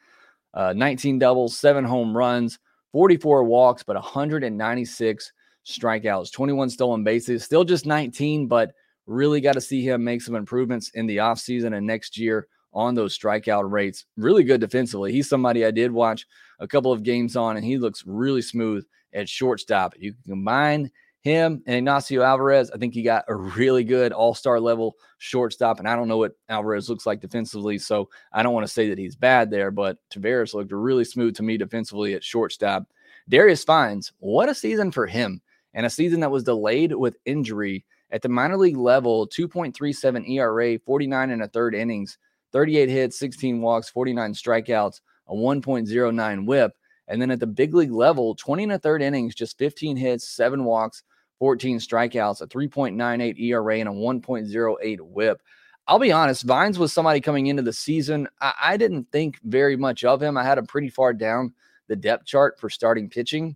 uh, 0.55 0.73
19 0.73 1.19
doubles, 1.19 1.57
seven 1.57 1.85
home 1.85 2.17
runs, 2.17 2.59
44 2.93 3.45
walks, 3.45 3.83
but 3.83 3.95
196 3.97 5.33
strikeouts, 5.66 6.33
21 6.33 6.70
stolen 6.70 7.05
bases. 7.05 7.44
Still 7.44 7.64
just 7.64 7.87
19, 7.87 8.46
but 8.46 8.72
really 9.07 9.40
got 9.40 9.55
to 9.55 9.61
see 9.61 9.83
him 9.83 10.03
make 10.03 10.22
some 10.22 10.35
improvements 10.35 10.90
in 10.90 11.07
the 11.07 11.18
offseason 11.18 11.77
and 11.77 11.87
next 11.87 12.18
year 12.18 12.48
on 12.72 12.94
those 12.94 13.16
strikeout 13.16 13.70
rates. 13.70 14.07
Really 14.16 14.44
good 14.44 14.61
defensively. 14.61 15.12
He's 15.12 15.29
somebody 15.29 15.64
I 15.64 15.70
did 15.70 15.92
watch 15.92 16.27
a 16.59 16.66
couple 16.66 16.92
of 16.92 17.03
games 17.03 17.37
on, 17.37 17.57
and 17.57 17.64
he 17.64 17.79
looks 17.79 18.05
really 18.07 18.42
smooth 18.42 18.85
at 19.12 19.29
shortstop. 19.29 19.94
You 19.98 20.12
can 20.12 20.22
combine 20.24 20.90
him 21.24 21.62
and 21.66 21.77
Ignacio 21.77 22.22
Alvarez, 22.22 22.70
I 22.70 22.77
think 22.77 22.92
he 22.92 23.03
got 23.03 23.24
a 23.29 23.35
really 23.35 23.83
good 23.83 24.12
all 24.12 24.35
star 24.35 24.61
level 24.61 24.96
shortstop. 25.16 25.79
And 25.79 25.88
I 25.88 25.96
don't 25.96 26.07
know 26.07 26.18
what 26.18 26.37
Alvarez 26.50 26.90
looks 26.90 27.07
like 27.07 27.20
defensively. 27.20 27.79
So 27.79 28.11
I 28.33 28.42
don't 28.42 28.53
want 28.53 28.66
to 28.66 28.72
say 28.72 28.90
that 28.90 28.98
he's 28.98 29.16
bad 29.16 29.50
there, 29.50 29.70
but 29.70 29.96
Tavarez 30.11 30.53
looked 30.53 30.70
really 30.70 31.05
smooth 31.05 31.35
to 31.37 31.42
me 31.42 31.57
defensively 31.57 32.12
at 32.12 32.22
shortstop. 32.22 32.85
Darius 33.27 33.64
Vines, 33.64 34.12
what 34.18 34.50
a 34.50 34.55
season 34.55 34.92
for 34.92 35.07
him. 35.07 35.40
And 35.74 35.84
a 35.84 35.90
season 35.90 36.20
that 36.20 36.30
was 36.30 36.44
delayed 36.44 36.92
with 36.92 37.16
injury 37.24 37.84
at 38.10 38.22
the 38.22 38.28
minor 38.28 38.56
league 38.56 38.76
level 38.76 39.26
2.37 39.28 40.28
ERA, 40.30 40.78
49 40.78 41.30
and 41.30 41.42
a 41.42 41.48
third 41.48 41.74
innings, 41.74 42.16
38 42.52 42.88
hits, 42.88 43.18
16 43.18 43.60
walks, 43.60 43.88
49 43.90 44.32
strikeouts, 44.32 45.00
a 45.28 45.34
1.09 45.34 46.46
whip. 46.46 46.72
And 47.08 47.20
then 47.20 47.30
at 47.30 47.40
the 47.40 47.46
big 47.46 47.74
league 47.74 47.92
level, 47.92 48.34
20 48.37 48.62
and 48.62 48.72
a 48.72 48.78
third 48.78 49.02
innings, 49.02 49.34
just 49.34 49.58
15 49.58 49.96
hits, 49.96 50.28
seven 50.28 50.64
walks, 50.64 51.02
14 51.38 51.78
strikeouts, 51.78 52.40
a 52.40 52.46
3.98 52.46 53.38
ERA, 53.40 53.78
and 53.80 53.88
a 53.88 53.92
1.08 53.92 55.00
whip. 55.00 55.42
I'll 55.87 55.98
be 55.98 56.12
honest, 56.12 56.44
Vines 56.44 56.78
was 56.78 56.92
somebody 56.92 57.20
coming 57.20 57.48
into 57.48 57.62
the 57.62 57.72
season. 57.72 58.28
I, 58.40 58.52
I, 58.62 58.76
didn't 58.78 59.10
think 59.12 59.38
very 59.42 59.76
much 59.76 60.02
of 60.02 60.22
him. 60.22 60.38
I 60.38 60.44
had 60.44 60.56
him 60.56 60.66
pretty 60.66 60.88
far 60.88 61.12
down 61.12 61.52
the 61.88 61.96
depth 61.96 62.24
chart 62.24 62.58
for 62.58 62.70
starting 62.70 63.10
pitching, 63.10 63.54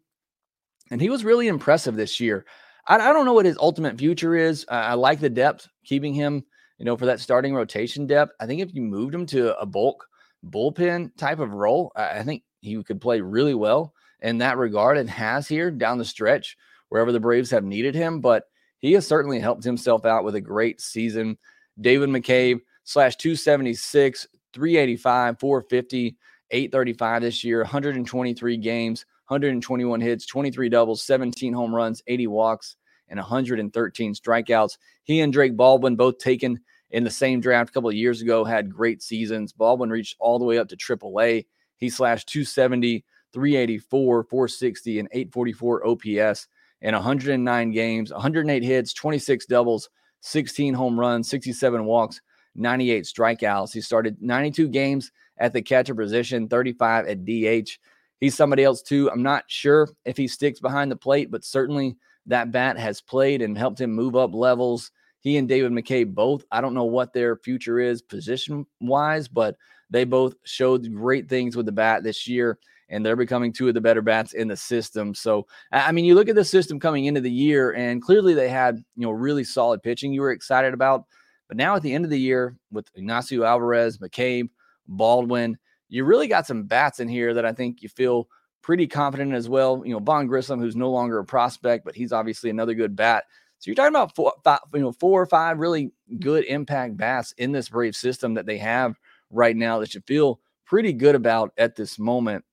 and 0.91 1.01
he 1.01 1.11
was 1.11 1.25
really 1.25 1.49
impressive 1.49 1.97
this 1.97 2.21
year. 2.21 2.45
I, 2.87 2.97
I 2.97 3.13
don't 3.13 3.27
know 3.27 3.35
what 3.35 3.47
his 3.47 3.59
ultimate 3.59 3.99
future 3.99 4.35
is. 4.35 4.65
I, 4.69 4.81
I 4.81 4.95
like 4.95 5.21
the 5.21 5.31
depth, 5.31 5.69
keeping 5.85 6.15
him, 6.15 6.45
you 6.79 6.85
know, 6.85 6.97
for 6.97 7.07
that 7.07 7.21
starting 7.21 7.55
rotation 7.55 8.07
depth. 8.07 8.33
I 8.41 8.47
think 8.47 8.61
if 8.61 8.75
you 8.75 8.83
moved 8.83 9.15
him 9.15 9.27
to 9.27 9.59
a 9.59 9.67
bulk 9.67 10.07
bullpen 10.47 11.17
type 11.17 11.41
of 11.41 11.53
role, 11.53 11.93
I, 11.97 12.19
I 12.19 12.23
think 12.23 12.43
he 12.61 12.83
could 12.83 13.01
play 13.01 13.21
really 13.21 13.55
well 13.55 13.95
in 14.21 14.39
that 14.39 14.59
regard 14.59 14.99
and 14.99 15.09
has 15.09 15.47
here 15.47 15.71
down 15.71 15.99
the 15.99 16.05
stretch 16.05 16.57
wherever 16.89 17.13
the 17.13 17.21
Braves 17.21 17.51
have 17.51 17.65
needed 17.65 17.95
him. 17.95 18.21
But 18.21 18.45
he 18.79 18.93
has 18.93 19.07
certainly 19.07 19.41
helped 19.41 19.65
himself 19.65 20.05
out 20.05 20.25
with 20.25 20.35
a 20.35 20.41
great 20.41 20.81
season. 20.81 21.39
David 21.81 22.09
McCabe 22.09 22.61
slash 22.85 23.17
276, 23.17 24.27
385, 24.53 25.39
450, 25.39 26.17
835 26.51 27.23
this 27.23 27.45
year, 27.45 27.59
123 27.59 28.57
games, 28.57 29.05
121 29.29 30.01
hits, 30.01 30.27
23 30.27 30.69
doubles, 30.69 31.03
17 31.03 31.53
home 31.53 31.75
runs, 31.75 32.03
80 32.07 32.27
walks, 32.29 32.77
and 33.09 33.19
113 33.19 34.15
strikeouts. 34.15 34.79
He 35.05 35.21
and 35.21 35.33
Drake 35.33 35.57
Baldwin, 35.57 35.97
both 35.97 36.19
taken 36.19 36.61
in 36.91 37.05
the 37.05 37.11
same 37.11 37.41
draft 37.41 37.71
a 37.71 37.73
couple 37.73 37.91
of 37.91 37.95
years 37.95 38.23
ago, 38.23 38.45
had 38.45 38.73
great 38.73 39.03
seasons. 39.03 39.53
Baldwin 39.53 39.91
reached 39.91 40.17
all 40.19 40.39
the 40.39 40.45
way 40.45 40.59
up 40.59 40.69
to 40.69 40.77
AAA. 40.77 41.45
He 41.77 41.91
slashed 41.91 42.29
270, 42.29 43.05
384, 43.33 44.25
460, 44.25 44.99
and 44.99 45.09
844 45.13 45.87
OPS 45.87 46.49
in 46.81 46.95
109 46.95 47.71
games, 47.73 48.13
108 48.13 48.63
hits, 48.63 48.93
26 48.93 49.47
doubles, 49.47 49.91
16 50.21 50.75
home 50.75 50.99
runs, 50.99 51.29
67 51.29 51.85
walks, 51.85 52.21
98 52.55 53.05
strikeouts. 53.05 53.73
He 53.73 53.81
started 53.81 54.17
92 54.21 54.69
games 54.69 55.13
at 55.39 55.53
the 55.53 55.63
catcher 55.63 55.95
position, 55.95 56.49
35 56.49 57.07
at 57.07 57.25
DH. 57.25 57.79
He's 58.21 58.35
somebody 58.35 58.65
else 58.65 58.83
too. 58.83 59.11
I'm 59.11 59.23
not 59.23 59.45
sure 59.47 59.89
if 60.05 60.17
he 60.17 60.29
sticks 60.29 60.61
behind 60.61 60.91
the 60.91 60.97
plate, 60.97 61.31
but 61.31 61.45
certainly 61.45 61.97
that 62.27 62.53
bat 62.53 62.79
has 62.79 63.01
played 63.01 63.43
and 63.43 63.57
helped 63.57 63.81
him 63.81 63.93
move 63.93 64.17
up 64.17 64.35
levels. 64.35 64.91
He 65.21 65.37
and 65.37 65.49
David 65.49 65.73
McCabe 65.73 66.15
both, 66.15 66.45
I 66.51 66.61
don't 66.61 66.75
know 66.75 66.85
what 66.85 67.13
their 67.13 67.37
future 67.37 67.79
is 67.79 68.03
position 68.03 68.67
wise, 68.81 69.29
but 69.29 69.57
they 69.91 70.05
both 70.05 70.35
showed 70.45 70.93
great 70.95 71.29
things 71.29 71.57
with 71.57 71.67
the 71.67 71.73
bat 71.73 72.03
this 72.03 72.27
year 72.27 72.59
and 72.91 73.05
they're 73.05 73.17
becoming 73.17 73.53
two 73.53 73.69
of 73.69 73.75
the 73.75 73.81
better 73.81 74.03
bats 74.03 74.33
in 74.33 74.49
the 74.49 74.57
system. 74.57 75.15
So, 75.15 75.47
I 75.73 75.93
mean, 75.93 76.05
you 76.05 76.15
look 76.15 76.29
at 76.29 76.35
the 76.35 76.45
system 76.45 76.81
coming 76.81 77.05
into 77.05 77.21
the 77.21 77.31
year, 77.31 77.73
and 77.73 78.03
clearly 78.03 78.35
they 78.35 78.49
had, 78.49 78.77
you 78.97 79.07
know, 79.07 79.11
really 79.11 79.45
solid 79.45 79.83
pitching 79.83 80.13
you 80.13 80.23
were 80.23 80.33
excited 80.33 80.75
about. 80.75 81.05
But 81.49 81.57
now 81.57 81.77
at 81.77 81.83
the 81.83 81.93
end 81.93 82.05
of 82.05 82.11
the 82.11 82.21
year, 82.21 82.57
with 82.71 82.89
Ignacio 82.95 83.45
Alvarez, 83.45 83.99
McCabe, 83.99 84.49
Baldwin, 84.87 85.59
you 85.89 86.05
really 86.05 86.29
got 86.29 86.47
some 86.47 86.65
bats 86.65 87.01
in 87.01 87.09
here 87.09 87.35
that 87.35 87.45
I 87.45 87.53
think 87.53 87.83
you 87.83 87.89
feel 87.89 88.29
pretty 88.63 88.87
confident 88.87 89.35
as 89.35 89.49
well. 89.49 89.83
You 89.85 89.95
know, 89.95 90.01
Vaughn 90.01 90.27
Grissom, 90.27 90.61
who's 90.61 90.77
no 90.77 90.91
longer 90.91 91.19
a 91.19 91.25
prospect, 91.25 91.85
but 91.85 91.95
he's 91.95 92.13
obviously 92.13 92.51
another 92.51 92.75
good 92.75 92.95
bat. 92.95 93.25
So 93.59 93.69
you're 93.69 93.75
talking 93.75 93.95
about 93.95 94.15
four, 94.15 94.33
five, 94.45 94.61
you 94.73 94.81
know, 94.81 94.93
four 94.93 95.21
or 95.21 95.27
five 95.27 95.59
really 95.59 95.91
good 96.21 96.45
impact 96.45 96.97
bats 96.97 97.33
in 97.39 97.53
this 97.53 97.69
Brave 97.69 97.97
system 97.97 98.35
that 98.35 98.47
they 98.47 98.59
have 98.59 98.99
right 99.31 99.57
now 99.57 99.81
that 99.81 99.95
you 99.95 100.01
feel 100.07 100.41
pretty 100.65 100.93
good 100.93 101.15
about 101.15 101.53
at 101.59 101.75
this 101.75 101.99
moment. 101.99 102.45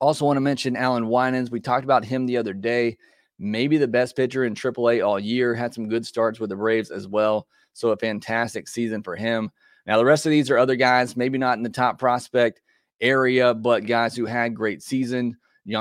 Also, 0.00 0.24
want 0.24 0.36
to 0.36 0.42
mention 0.42 0.76
Allan 0.76 1.08
Winans. 1.08 1.50
We 1.50 1.60
talked 1.60 1.84
about 1.84 2.04
him 2.04 2.26
the 2.26 2.36
other 2.36 2.52
day. 2.52 2.96
Maybe 3.38 3.76
the 3.78 3.88
best 3.88 4.16
pitcher 4.16 4.44
in 4.44 4.54
AAA 4.54 5.06
all 5.06 5.18
year. 5.18 5.54
Had 5.54 5.74
some 5.74 5.88
good 5.88 6.06
starts 6.06 6.38
with 6.38 6.50
the 6.50 6.56
Braves 6.56 6.90
as 6.90 7.08
well. 7.08 7.46
So, 7.72 7.90
a 7.90 7.96
fantastic 7.96 8.68
season 8.68 9.02
for 9.02 9.16
him. 9.16 9.50
Now, 9.86 9.98
the 9.98 10.04
rest 10.04 10.26
of 10.26 10.30
these 10.30 10.50
are 10.50 10.58
other 10.58 10.76
guys, 10.76 11.16
maybe 11.16 11.38
not 11.38 11.58
in 11.58 11.62
the 11.62 11.68
top 11.68 11.98
prospect 11.98 12.60
area, 13.00 13.54
but 13.54 13.86
guys 13.86 14.16
who 14.16 14.26
had 14.26 14.54
great 14.54 14.82
season. 14.82 15.36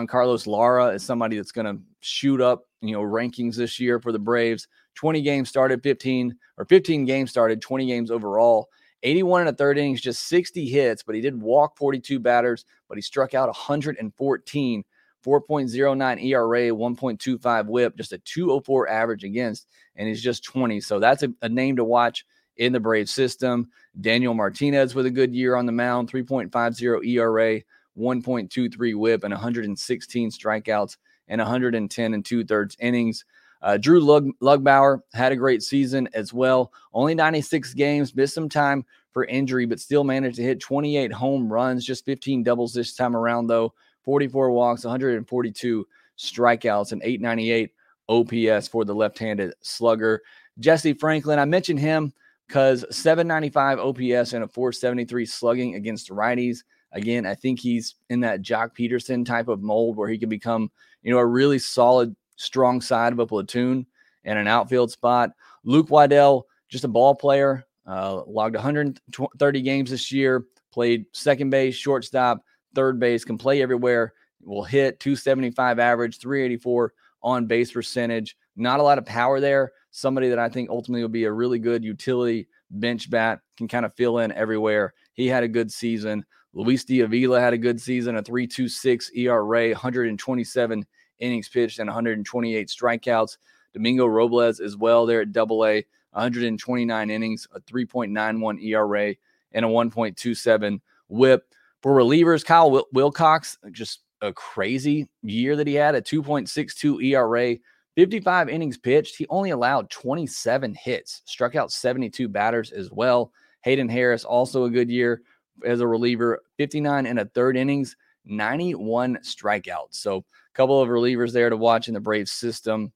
Carlos 0.08 0.48
Lara 0.48 0.88
is 0.89 1.04
somebody 1.04 1.36
that's 1.36 1.52
going 1.52 1.65
to 1.65 1.82
shoot 2.02 2.41
up, 2.41 2.65
you 2.82 2.94
know, 2.94 3.02
rankings 3.02 3.56
this 3.56 3.80
year 3.80 4.00
for 4.00 4.12
the 4.12 4.20
Braves. 4.20 4.68
20 4.96 5.22
games 5.22 5.50
started, 5.50 5.84
15 5.84 6.36
or 6.58 6.65
15 6.65 7.06
games 7.06 7.30
started, 7.30 7.62
20 7.62 7.86
games 7.86 8.12
overall. 8.12 8.70
81 9.04 9.41
and 9.41 9.50
a 9.50 9.54
third 9.54 9.78
innings, 9.78 10.02
just 10.02 10.28
60 10.28 10.65
hits, 10.65 11.04
but 11.04 11.13
he 11.13 11.22
did 11.22 11.39
walk 11.39 11.78
42 11.78 12.20
batters, 12.20 12.65
but 12.88 12.98
he 12.98 13.02
struck 13.02 13.36
out 13.36 13.48
114, 13.48 14.84
4.09 15.24 16.24
ERA, 16.24 16.72
1.25 16.72 17.65
whip, 17.68 17.98
just 17.98 18.13
a 18.13 18.18
204 18.20 18.89
average 18.89 19.24
against, 19.24 19.68
and 19.96 20.08
he's 20.08 20.24
just 20.24 20.44
20. 20.44 20.80
So 20.80 21.00
that's 21.00 21.22
a, 21.22 21.30
a 21.44 21.50
name 21.50 21.76
to 21.76 21.84
watch 21.84 22.26
in 22.58 22.74
the 22.74 22.80
Brave 22.80 23.10
system. 23.10 23.70
Daniel 24.02 24.34
Martinez 24.34 24.96
with 24.96 25.06
a 25.06 25.12
good 25.12 25.34
year 25.34 25.56
on 25.56 25.65
the 25.65 25.72
mound, 25.72 26.12
3.50 26.12 27.06
ERA, 27.06 27.62
1.23 27.98 28.96
whip, 28.96 29.24
and 29.24 29.34
116 29.34 30.32
strikeouts 30.32 30.98
and 31.28 31.39
110 31.39 32.13
and 32.13 32.26
two 32.26 32.44
thirds 32.44 32.76
innings. 32.80 33.26
Uh, 33.62 33.78
Drew 33.78 34.00
Lug- 34.00 34.38
Lugbauer 34.41 35.02
had 35.13 35.32
a 35.32 35.36
great 35.36 35.63
season 35.63 36.08
as 36.13 36.34
well. 36.34 36.72
Only 36.94 37.15
96 37.15 37.74
games, 37.74 38.15
missed 38.15 38.36
some 38.36 38.50
time 38.50 38.86
for 39.12 39.26
injury, 39.26 39.65
but 39.65 39.80
still 39.80 40.04
managed 40.04 40.36
to 40.36 40.44
hit 40.44 40.60
28 40.60 41.12
home 41.12 41.52
runs, 41.52 41.86
just 41.86 42.06
15 42.06 42.44
doubles 42.44 42.74
this 42.74 42.96
time 42.96 43.15
around, 43.15 43.48
though. 43.48 43.74
44 44.04 44.52
walks, 44.52 44.84
142 44.84 45.88
strikeouts, 46.18 46.91
and 46.91 47.02
898 47.04 47.72
OPS 48.08 48.68
for 48.68 48.86
the 48.86 48.94
left 48.94 49.18
handed 49.18 49.54
slugger. 49.62 50.22
Jesse 50.60 50.94
Franklin, 50.94 51.39
I 51.39 51.46
mentioned 51.46 51.80
him 51.80 52.13
because 52.47 52.86
795 52.91 53.79
OPS 53.79 54.34
and 54.34 54.43
a 54.43 54.47
473 54.47 55.25
slugging 55.25 55.75
against 55.75 56.10
righties. 56.10 56.60
Again, 56.91 57.25
I 57.25 57.36
think 57.36 57.60
he's 57.60 57.95
in 58.10 58.21
that 58.21 58.41
Joc 58.41 58.71
Pederson 58.77 59.25
type 59.25 59.47
of 59.47 59.62
mold 59.62 59.97
where 59.97 60.08
he 60.08 60.17
can 60.17 60.29
become, 60.29 60.71
you 61.03 61.12
know, 61.12 61.19
a 61.19 61.25
really 61.25 61.60
solid 61.60 62.15
strong 62.38 62.81
side 62.81 63.13
of 63.13 63.19
a 63.19 63.27
platoon 63.27 63.86
and 64.23 64.39
an 64.39 64.47
outfield 64.47 64.91
spot. 64.91 65.31
Luke 65.63 65.89
Waddell, 65.89 66.47
just 66.69 66.84
a 66.84 66.89
ball 66.89 67.15
player, 67.15 67.65
uh, 67.86 68.21
logged 68.27 68.55
130 68.55 69.62
games 69.62 69.89
this 69.89 70.12
year, 70.12 70.45
played 70.71 71.05
second 71.13 71.49
base, 71.49 71.75
shortstop, 71.75 72.43
third 72.73 72.99
base, 72.99 73.23
can 73.23 73.38
play 73.38 73.62
everywhere, 73.62 74.13
will 74.41 74.63
hit 74.63 74.99
275 74.99 75.79
average, 75.79 76.19
384 76.19 76.93
on 77.21 77.45
base 77.45 77.71
percentage. 77.71 78.38
Not 78.55 78.79
a 78.79 78.84
lot 78.84 78.97
of 78.97 79.05
power 79.05 79.39
there. 79.39 79.71
Somebody 79.95 80.27
that 80.27 80.39
I 80.39 80.49
think 80.49 80.69
ultimately 80.69 81.03
will 81.03 81.08
be 81.08 81.23
a 81.23 81.31
really 81.31 81.58
good 81.58 81.81
utility 81.81 82.49
bench 82.69 83.10
bat, 83.10 83.39
can 83.55 83.69
kind 83.69 83.86
of 83.86 83.93
fill 83.93 84.19
in 84.19 84.34
everywhere. 84.34 84.93
He 85.13 85.25
had 85.25 85.45
a 85.45 85.47
good 85.47 85.71
season. 85.71 86.25
Luis 86.51 86.84
De 86.84 86.99
Avila 86.99 87.39
had 87.39 87.53
a 87.53 87.58
good 87.58 87.79
season, 87.79 88.17
a 88.17 88.21
3.26 88.21 89.15
ERA, 89.15 89.69
127 89.69 90.86
innings 91.19 91.47
pitched 91.47 91.79
and 91.79 91.88
128 91.88 92.67
strikeouts. 92.67 93.38
Domingo 93.73 94.05
Robles 94.05 94.60
as 94.60 94.75
well 94.75 95.05
there 95.05 95.21
at 95.21 95.31
double 95.31 95.65
A, 95.65 95.86
129 96.12 97.10
innings, 97.10 97.47
a 97.55 97.62
3.91 97.62 98.62
ERA, 98.63 99.15
and 99.53 99.63
a 99.63 99.69
1.27 99.69 100.81
whip. 101.08 101.45
For 101.81 101.95
relievers, 101.95 102.43
Kyle 102.43 102.69
Wil- 102.69 102.88
Wilcox, 102.91 103.58
just 103.71 104.01
a 104.21 104.34
crazy 104.34 105.08
year 105.23 105.55
that 105.55 105.67
he 105.67 105.75
had, 105.75 105.95
a 105.95 106.01
2.62 106.01 107.01
ERA, 107.01 107.58
55 107.95 108.49
innings 108.49 108.77
pitched. 108.77 109.15
He 109.15 109.25
only 109.29 109.51
allowed 109.51 109.89
27 109.89 110.73
hits, 110.75 111.21
struck 111.25 111.55
out 111.55 111.71
72 111.71 112.27
batters 112.27 112.71
as 112.71 112.91
well. 112.91 113.31
Hayden 113.62 113.89
Harris, 113.89 114.25
also 114.25 114.65
a 114.65 114.69
good 114.69 114.89
year 114.89 115.21
as 115.65 115.79
a 115.79 115.88
reliever, 115.88 116.43
59 116.58 117.05
and 117.05 117.19
a 117.19 117.25
third 117.25 117.58
innings, 117.58 117.95
91 118.25 119.17
strikeouts. 119.23 119.95
So 119.95 120.17
a 120.17 120.23
couple 120.53 120.81
of 120.81 120.89
relievers 120.89 121.31
there 121.31 121.49
to 121.49 121.58
watch 121.58 121.88
in 121.88 121.93
the 121.93 121.99
Braves 121.99 122.31
system. 122.31 122.91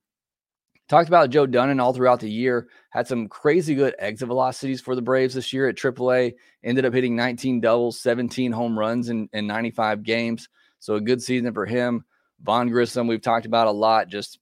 Talked 0.89 1.07
about 1.07 1.29
Joe 1.29 1.45
Dunand 1.45 1.81
all 1.81 1.93
throughout 1.93 2.19
the 2.19 2.29
year. 2.29 2.67
Had 2.89 3.07
some 3.07 3.27
crazy 3.27 3.75
good 3.75 3.95
exit 3.99 4.27
velocities 4.27 4.81
for 4.81 4.95
the 4.95 5.03
Braves 5.03 5.35
this 5.35 5.53
year 5.53 5.69
at 5.69 5.75
AAA. 5.75 6.33
Ended 6.63 6.83
up 6.83 6.93
hitting 6.93 7.15
19 7.15 7.61
doubles, 7.61 7.99
17 8.01 8.51
home 8.51 8.77
runs 8.77 9.09
in, 9.09 9.29
in 9.31 9.45
95 9.45 10.01
games. 10.03 10.49
So 10.79 10.95
a 10.95 11.01
good 11.01 11.21
season 11.21 11.53
for 11.53 11.67
him. 11.67 12.05
Vaughn 12.41 12.69
Grissom, 12.69 13.05
we've 13.05 13.21
talked 13.21 13.45
about 13.45 13.67
a 13.67 13.71
lot. 13.71 14.07
Just 14.07 14.39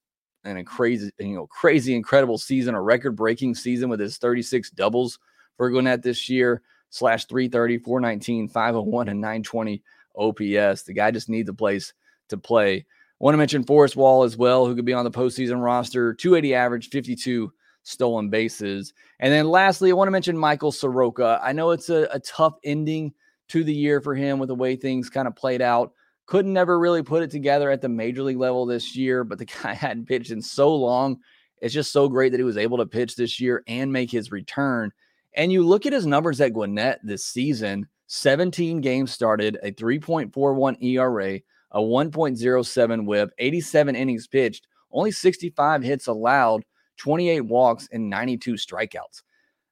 and 0.48 0.58
a 0.58 0.64
crazy, 0.64 1.12
you 1.20 1.36
know, 1.36 1.48
crazy, 1.48 1.94
incredible 1.94 2.38
season, 2.38 2.74
a 2.74 2.82
record-breaking 2.82 3.54
season 3.54 3.90
with 3.90 4.00
his 4.00 4.18
36 4.18 4.72
doubles 4.72 5.20
for 5.58 5.70
Gwinnett 5.70 6.02
this 6.02 6.30
year. 6.30 6.62
Slash 6.90 7.26
330, 7.26 7.80
419, 7.80 8.48
501, 8.48 9.10
and 9.10 9.20
920 9.20 9.84
OPS. 10.16 10.84
The 10.84 10.94
guy 10.94 11.12
just 11.12 11.28
needs 11.28 11.50
a 11.50 11.54
place 11.54 11.92
to 12.30 12.38
play. 12.38 12.78
I 12.78 12.84
want 13.20 13.34
to 13.34 13.38
mention 13.38 13.64
Forrest 13.64 13.98
Wall 13.98 14.24
as 14.24 14.38
well, 14.38 14.66
who 14.66 14.74
could 14.74 14.86
be 14.86 14.94
on 14.94 15.04
the 15.04 15.12
postseason 15.12 15.62
roster. 15.62 16.14
280 16.14 16.56
average, 16.56 16.90
52 16.90 17.52
stolen 17.84 18.30
bases. 18.30 18.94
And 19.20 19.34
then 19.34 19.50
lastly, 19.50 19.90
I 19.90 19.94
want 19.96 20.08
to 20.08 20.12
mention 20.12 20.38
Michael 20.38 20.72
Soroka. 20.72 21.42
I 21.44 21.52
know 21.52 21.72
it's 21.72 21.90
a, 21.90 22.08
a 22.12 22.20
tough 22.20 22.56
ending 22.64 23.14
to 23.50 23.64
the 23.64 23.74
year 23.74 24.02
for 24.02 24.16
him 24.16 24.40
with 24.40 24.48
the 24.48 24.56
way 24.56 24.76
things 24.76 25.10
kind 25.10 25.28
of 25.28 25.36
played 25.36 25.62
out. 25.62 25.94
Couldn't 26.28 26.54
never 26.54 26.78
really 26.78 27.04
put 27.04 27.24
it 27.24 27.32
together 27.32 27.72
at 27.72 27.82
the 27.82 27.90
major 27.90 28.22
league 28.22 28.38
level 28.38 28.66
this 28.66 28.96
year, 28.96 29.24
but 29.24 29.40
the 29.40 29.46
guy 29.64 29.74
hadn't 29.74 30.06
pitched 30.06 30.32
in 30.32 30.42
so 30.42 30.76
long. 30.76 31.18
It's 31.60 31.74
just 31.74 31.92
so 31.92 32.08
great 32.08 32.32
that 32.32 32.40
he 32.40 32.44
was 32.44 32.58
able 32.58 32.78
to 32.78 32.86
pitch 32.86 33.16
this 33.16 33.40
year 33.40 33.64
and 33.68 33.92
make 33.92 34.12
his 34.12 34.32
return. 34.32 34.92
And 35.34 35.52
you 35.52 35.66
look 35.66 35.86
at 35.86 35.94
his 35.94 36.06
numbers 36.06 36.40
at 36.40 36.54
Gwinnett 36.54 37.00
this 37.04 37.26
season 37.26 37.88
17 38.08 38.80
games 38.82 39.12
started, 39.12 39.58
a 39.64 39.72
3.41 39.72 40.82
ERA, 40.82 41.40
a 41.72 41.80
1.07 41.80 43.06
whip, 43.06 43.30
87 43.38 43.96
innings 43.96 44.28
pitched, 44.28 44.68
only 44.92 45.12
65 45.12 45.84
hits 45.84 46.08
allowed, 46.08 46.64
28 46.98 47.42
walks, 47.42 47.90
and 47.92 48.10
92 48.10 48.54
strikeouts. 48.54 49.24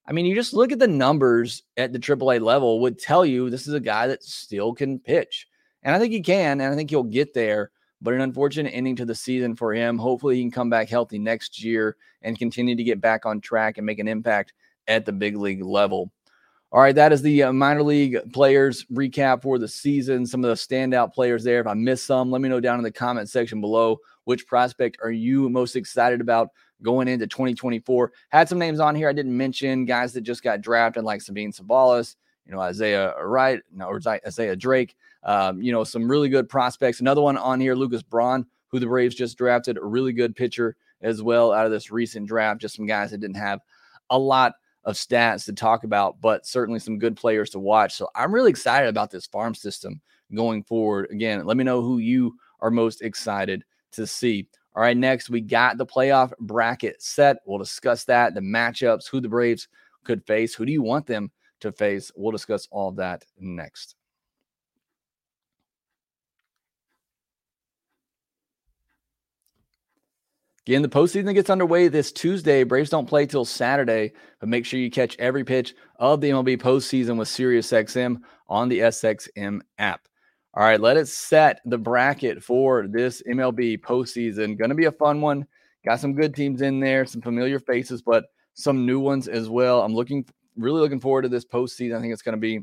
I 0.05 0.11
mean, 0.11 0.25
you 0.25 0.35
just 0.35 0.53
look 0.53 0.71
at 0.71 0.79
the 0.79 0.87
numbers 0.87 1.63
at 1.77 1.93
the 1.93 1.99
AAA 1.99 2.41
level 2.41 2.81
would 2.81 2.99
tell 2.99 3.25
you 3.25 3.49
this 3.49 3.67
is 3.67 3.73
a 3.73 3.79
guy 3.79 4.07
that 4.07 4.23
still 4.23 4.73
can 4.73 4.99
pitch. 4.99 5.47
And 5.85 5.95
I 5.95 5.99
think 5.99 6.11
he 6.11 6.21
can, 6.21 6.59
and 6.59 6.73
I 6.73 6.75
think 6.75 6.89
he'll 6.89 7.03
get 7.03 7.33
there. 7.33 7.71
But 8.01 8.13
an 8.13 8.21
unfortunate 8.21 8.71
ending 8.71 8.97
to 8.97 9.05
the 9.05 9.15
season 9.15 9.55
for 9.55 9.73
him. 9.73 9.97
Hopefully, 9.97 10.35
he 10.35 10.41
can 10.41 10.51
come 10.51 10.69
back 10.69 10.89
healthy 10.89 11.17
next 11.17 11.63
year 11.63 11.95
and 12.23 12.37
continue 12.37 12.75
to 12.75 12.83
get 12.83 12.99
back 12.99 13.25
on 13.25 13.39
track 13.39 13.77
and 13.77 13.85
make 13.85 13.99
an 13.99 14.07
impact 14.07 14.51
at 14.87 15.05
the 15.05 15.13
big 15.13 15.37
league 15.37 15.63
level. 15.63 16.11
All 16.71 16.81
right, 16.81 16.95
that 16.95 17.13
is 17.13 17.21
the 17.21 17.43
uh, 17.43 17.53
minor 17.53 17.83
league 17.83 18.17
players 18.33 18.85
recap 18.91 19.43
for 19.43 19.57
the 19.57 19.67
season. 19.67 20.25
Some 20.25 20.43
of 20.43 20.49
the 20.49 20.55
standout 20.55 21.13
players 21.13 21.43
there. 21.43 21.61
If 21.61 21.67
I 21.67 21.73
missed 21.73 22.05
some, 22.05 22.31
let 22.31 22.41
me 22.41 22.49
know 22.49 22.59
down 22.59 22.79
in 22.79 22.83
the 22.83 22.91
comment 22.91 23.29
section 23.29 23.61
below. 23.61 23.99
Which 24.25 24.45
prospect 24.45 24.97
are 25.01 25.11
you 25.11 25.49
most 25.49 25.75
excited 25.75 26.19
about 26.19 26.49
going 26.81 27.07
into 27.07 27.27
2024? 27.27 28.11
Had 28.29 28.49
some 28.49 28.59
names 28.59 28.79
on 28.79 28.93
here 28.95 29.07
I 29.07 29.13
didn't 29.13 29.37
mention, 29.37 29.85
guys 29.85 30.11
that 30.13 30.21
just 30.21 30.43
got 30.43 30.61
drafted, 30.61 31.05
like 31.05 31.21
Sabin 31.21 31.53
Ceballos, 31.53 32.15
you 32.45 32.53
know, 32.53 32.60
Isaiah 32.60 33.13
Wright, 33.23 33.62
no, 33.71 33.88
or 33.88 33.99
Isaiah 34.08 34.55
Drake. 34.55 34.95
Um, 35.23 35.62
you 35.62 35.71
know, 35.71 35.84
some 35.84 36.10
really 36.10 36.29
good 36.29 36.47
prospects. 36.47 36.99
Another 36.99 37.21
one 37.21 37.38
on 37.38 37.60
here, 37.60 37.75
Lucas 37.75 38.03
Braun, 38.03 38.45
who 38.67 38.79
the 38.79 38.86
Braves 38.86 39.15
just 39.15 39.38
drafted, 39.38 39.77
a 39.77 39.84
really 39.84 40.13
good 40.13 40.36
pitcher 40.36 40.75
as 41.01 41.21
well 41.21 41.51
out 41.51 41.65
of 41.65 41.71
this 41.71 41.91
recent 41.91 42.27
draft. 42.27 42.62
Just 42.62 42.75
some 42.75 42.86
guys 42.86 43.12
that 43.12 43.19
didn't 43.19 43.38
have 43.38 43.62
a 44.12 44.19
lot 44.19 44.53
of 44.84 44.95
stats 44.95 45.45
to 45.45 45.53
talk 45.53 45.84
about, 45.84 46.21
but 46.21 46.45
certainly 46.45 46.79
some 46.79 46.99
good 46.99 47.15
players 47.15 47.49
to 47.49 47.60
watch. 47.60 47.95
So 47.95 48.08
I'm 48.15 48.34
really 48.34 48.51
excited 48.51 48.88
about 48.88 49.10
this 49.10 49.25
farm 49.25 49.55
system 49.55 49.99
going 50.34 50.63
forward. 50.63 51.10
Again, 51.10 51.43
let 51.45 51.58
me 51.58 51.63
know 51.63 51.81
who 51.81 51.97
you 51.97 52.36
are 52.60 52.69
most 52.69 53.01
excited 53.01 53.63
to 53.93 54.05
see. 54.05 54.47
All 54.75 54.84
right, 54.84 54.95
next 54.95 55.29
we 55.29 55.41
got 55.41 55.77
the 55.77 55.86
playoff 55.86 56.34
bracket 56.39 57.01
set. 57.01 57.38
We'll 57.45 57.58
discuss 57.58 58.03
that, 58.05 58.36
the 58.36 58.41
matchups, 58.41 59.10
who 59.10 59.21
the 59.21 59.29
Braves 59.29 59.67
could 60.03 60.23
face, 60.25 60.53
who 60.53 60.65
do 60.65 60.71
you 60.71 60.84
want 60.84 61.08
them 61.08 61.31
to 61.65 61.71
face. 61.71 62.12
We'll 62.15 62.32
discuss 62.32 62.67
all 62.71 62.91
that 62.93 63.25
next. 63.38 63.95
Again, 70.67 70.82
the 70.82 70.89
postseason 70.89 71.36
gets 71.36 71.51
underway 71.51 71.89
this 71.89 72.12
Tuesday. 72.12 72.63
Braves 72.63 72.89
don't 72.89 73.08
play 73.08 73.28
till 73.28 73.45
Saturday, 73.45 74.13
but 74.39 74.49
make 74.49 74.65
sure 74.65 74.80
you 74.80 74.89
catch 74.89 75.15
every 75.19 75.43
pitch 75.43 75.75
of 75.99 76.21
the 76.21 76.32
MLB 76.32 76.60
postseason 76.60 77.17
with 77.17 77.28
SiriusXM 77.28 78.17
on 78.47 78.67
the 78.67 78.80
SXM 78.80 79.62
app. 79.78 80.08
All 80.56 80.63
right, 80.63 80.82
let 80.82 80.97
us 80.97 81.12
set 81.12 81.60
the 81.65 81.78
bracket 81.78 82.43
for 82.43 82.88
this 82.88 83.21
MLB 83.30 83.80
postseason. 83.82 84.58
Going 84.58 84.69
to 84.69 84.75
be 84.75 84.86
a 84.86 84.91
fun 84.91 85.21
one. 85.21 85.45
Got 85.86 85.99
some 85.99 86.15
good 86.15 86.34
teams 86.34 86.62
in 86.62 86.80
there, 86.80 87.06
some 87.06 87.21
familiar 87.21 87.60
faces, 87.60 88.01
but 88.01 88.25
some 88.56 88.88
new 88.88 88.99
ones 88.99 89.28
as 89.28 89.49
well. 89.49 89.84
I'm 89.84 89.93
looking, 89.93 90.25
really 90.55 90.79
looking 90.79 90.99
forward 90.99 91.23
to 91.23 91.29
this 91.29 91.45
postseason. 91.45 91.97
I 91.97 92.01
think 92.01 92.13
it's 92.13 92.21
going 92.21 92.33
to 92.33 92.41
be 92.41 92.61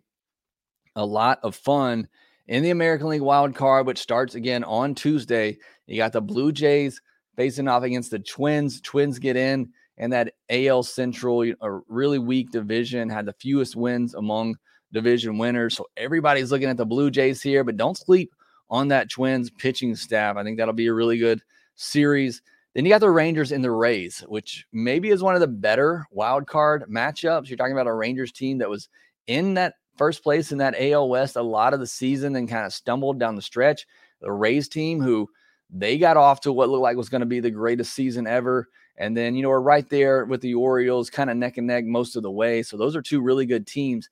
a 0.96 1.04
lot 1.04 1.40
of 1.42 1.56
fun 1.56 2.08
in 2.48 2.62
the 2.62 2.70
American 2.70 3.08
League 3.08 3.22
wild 3.22 3.54
card, 3.54 3.86
which 3.86 3.98
starts 3.98 4.34
again 4.34 4.64
on 4.64 4.94
Tuesday. 4.94 5.58
You 5.86 5.96
got 5.96 6.12
the 6.12 6.20
Blue 6.20 6.52
Jays 6.52 7.00
facing 7.36 7.68
off 7.68 7.82
against 7.82 8.10
the 8.10 8.18
Twins. 8.18 8.80
Twins 8.80 9.18
get 9.18 9.36
in, 9.36 9.70
and 9.96 10.12
that 10.12 10.34
AL 10.50 10.82
Central, 10.82 11.42
a 11.60 11.70
really 11.88 12.18
weak 12.18 12.50
division, 12.50 13.08
had 13.08 13.26
the 13.26 13.32
fewest 13.34 13.76
wins 13.76 14.14
among 14.14 14.56
division 14.92 15.38
winners. 15.38 15.76
So 15.76 15.86
everybody's 15.96 16.50
looking 16.50 16.68
at 16.68 16.76
the 16.76 16.86
Blue 16.86 17.10
Jays 17.10 17.40
here, 17.40 17.64
but 17.64 17.76
don't 17.76 17.96
sleep 17.96 18.34
on 18.68 18.88
that 18.88 19.10
Twins 19.10 19.50
pitching 19.50 19.94
staff. 19.94 20.36
I 20.36 20.44
think 20.44 20.58
that'll 20.58 20.74
be 20.74 20.86
a 20.86 20.94
really 20.94 21.18
good 21.18 21.40
series. 21.74 22.42
Then 22.74 22.86
you 22.86 22.90
got 22.90 23.00
the 23.00 23.10
Rangers 23.10 23.52
and 23.52 23.62
the 23.62 23.70
Rays, 23.70 24.20
which 24.28 24.66
maybe 24.72 25.10
is 25.10 25.22
one 25.22 25.34
of 25.34 25.40
the 25.40 25.46
better 25.46 26.06
wild 26.10 26.46
card 26.46 26.84
matchups. 26.90 27.48
You're 27.48 27.58
talking 27.58 27.74
about 27.74 27.86
a 27.86 27.92
Rangers 27.92 28.32
team 28.32 28.58
that 28.58 28.70
was 28.70 28.88
in 29.26 29.54
that 29.54 29.74
first 29.96 30.22
place 30.22 30.52
in 30.52 30.58
that 30.58 30.74
AL 30.78 31.08
West 31.08 31.36
a 31.36 31.42
lot 31.42 31.74
of 31.74 31.80
the 31.80 31.86
season 31.86 32.34
and 32.36 32.48
kind 32.48 32.64
of 32.64 32.72
stumbled 32.72 33.18
down 33.18 33.36
the 33.36 33.42
stretch. 33.42 33.86
The 34.20 34.32
Rays 34.32 34.68
team, 34.68 35.00
who 35.00 35.28
they 35.70 35.98
got 35.98 36.16
off 36.16 36.40
to 36.42 36.52
what 36.52 36.70
looked 36.70 36.82
like 36.82 36.96
was 36.96 37.10
going 37.10 37.20
to 37.20 37.26
be 37.26 37.40
the 37.40 37.50
greatest 37.50 37.92
season 37.94 38.26
ever. 38.26 38.68
And 38.96 39.16
then, 39.16 39.34
you 39.34 39.42
know, 39.42 39.48
we're 39.50 39.60
right 39.60 39.88
there 39.88 40.24
with 40.24 40.40
the 40.40 40.54
Orioles, 40.54 41.10
kind 41.10 41.28
of 41.28 41.36
neck 41.36 41.58
and 41.58 41.66
neck 41.66 41.84
most 41.84 42.16
of 42.16 42.22
the 42.22 42.30
way. 42.30 42.62
So 42.62 42.76
those 42.76 42.96
are 42.96 43.02
two 43.02 43.20
really 43.20 43.46
good 43.46 43.66
teams. 43.66 44.08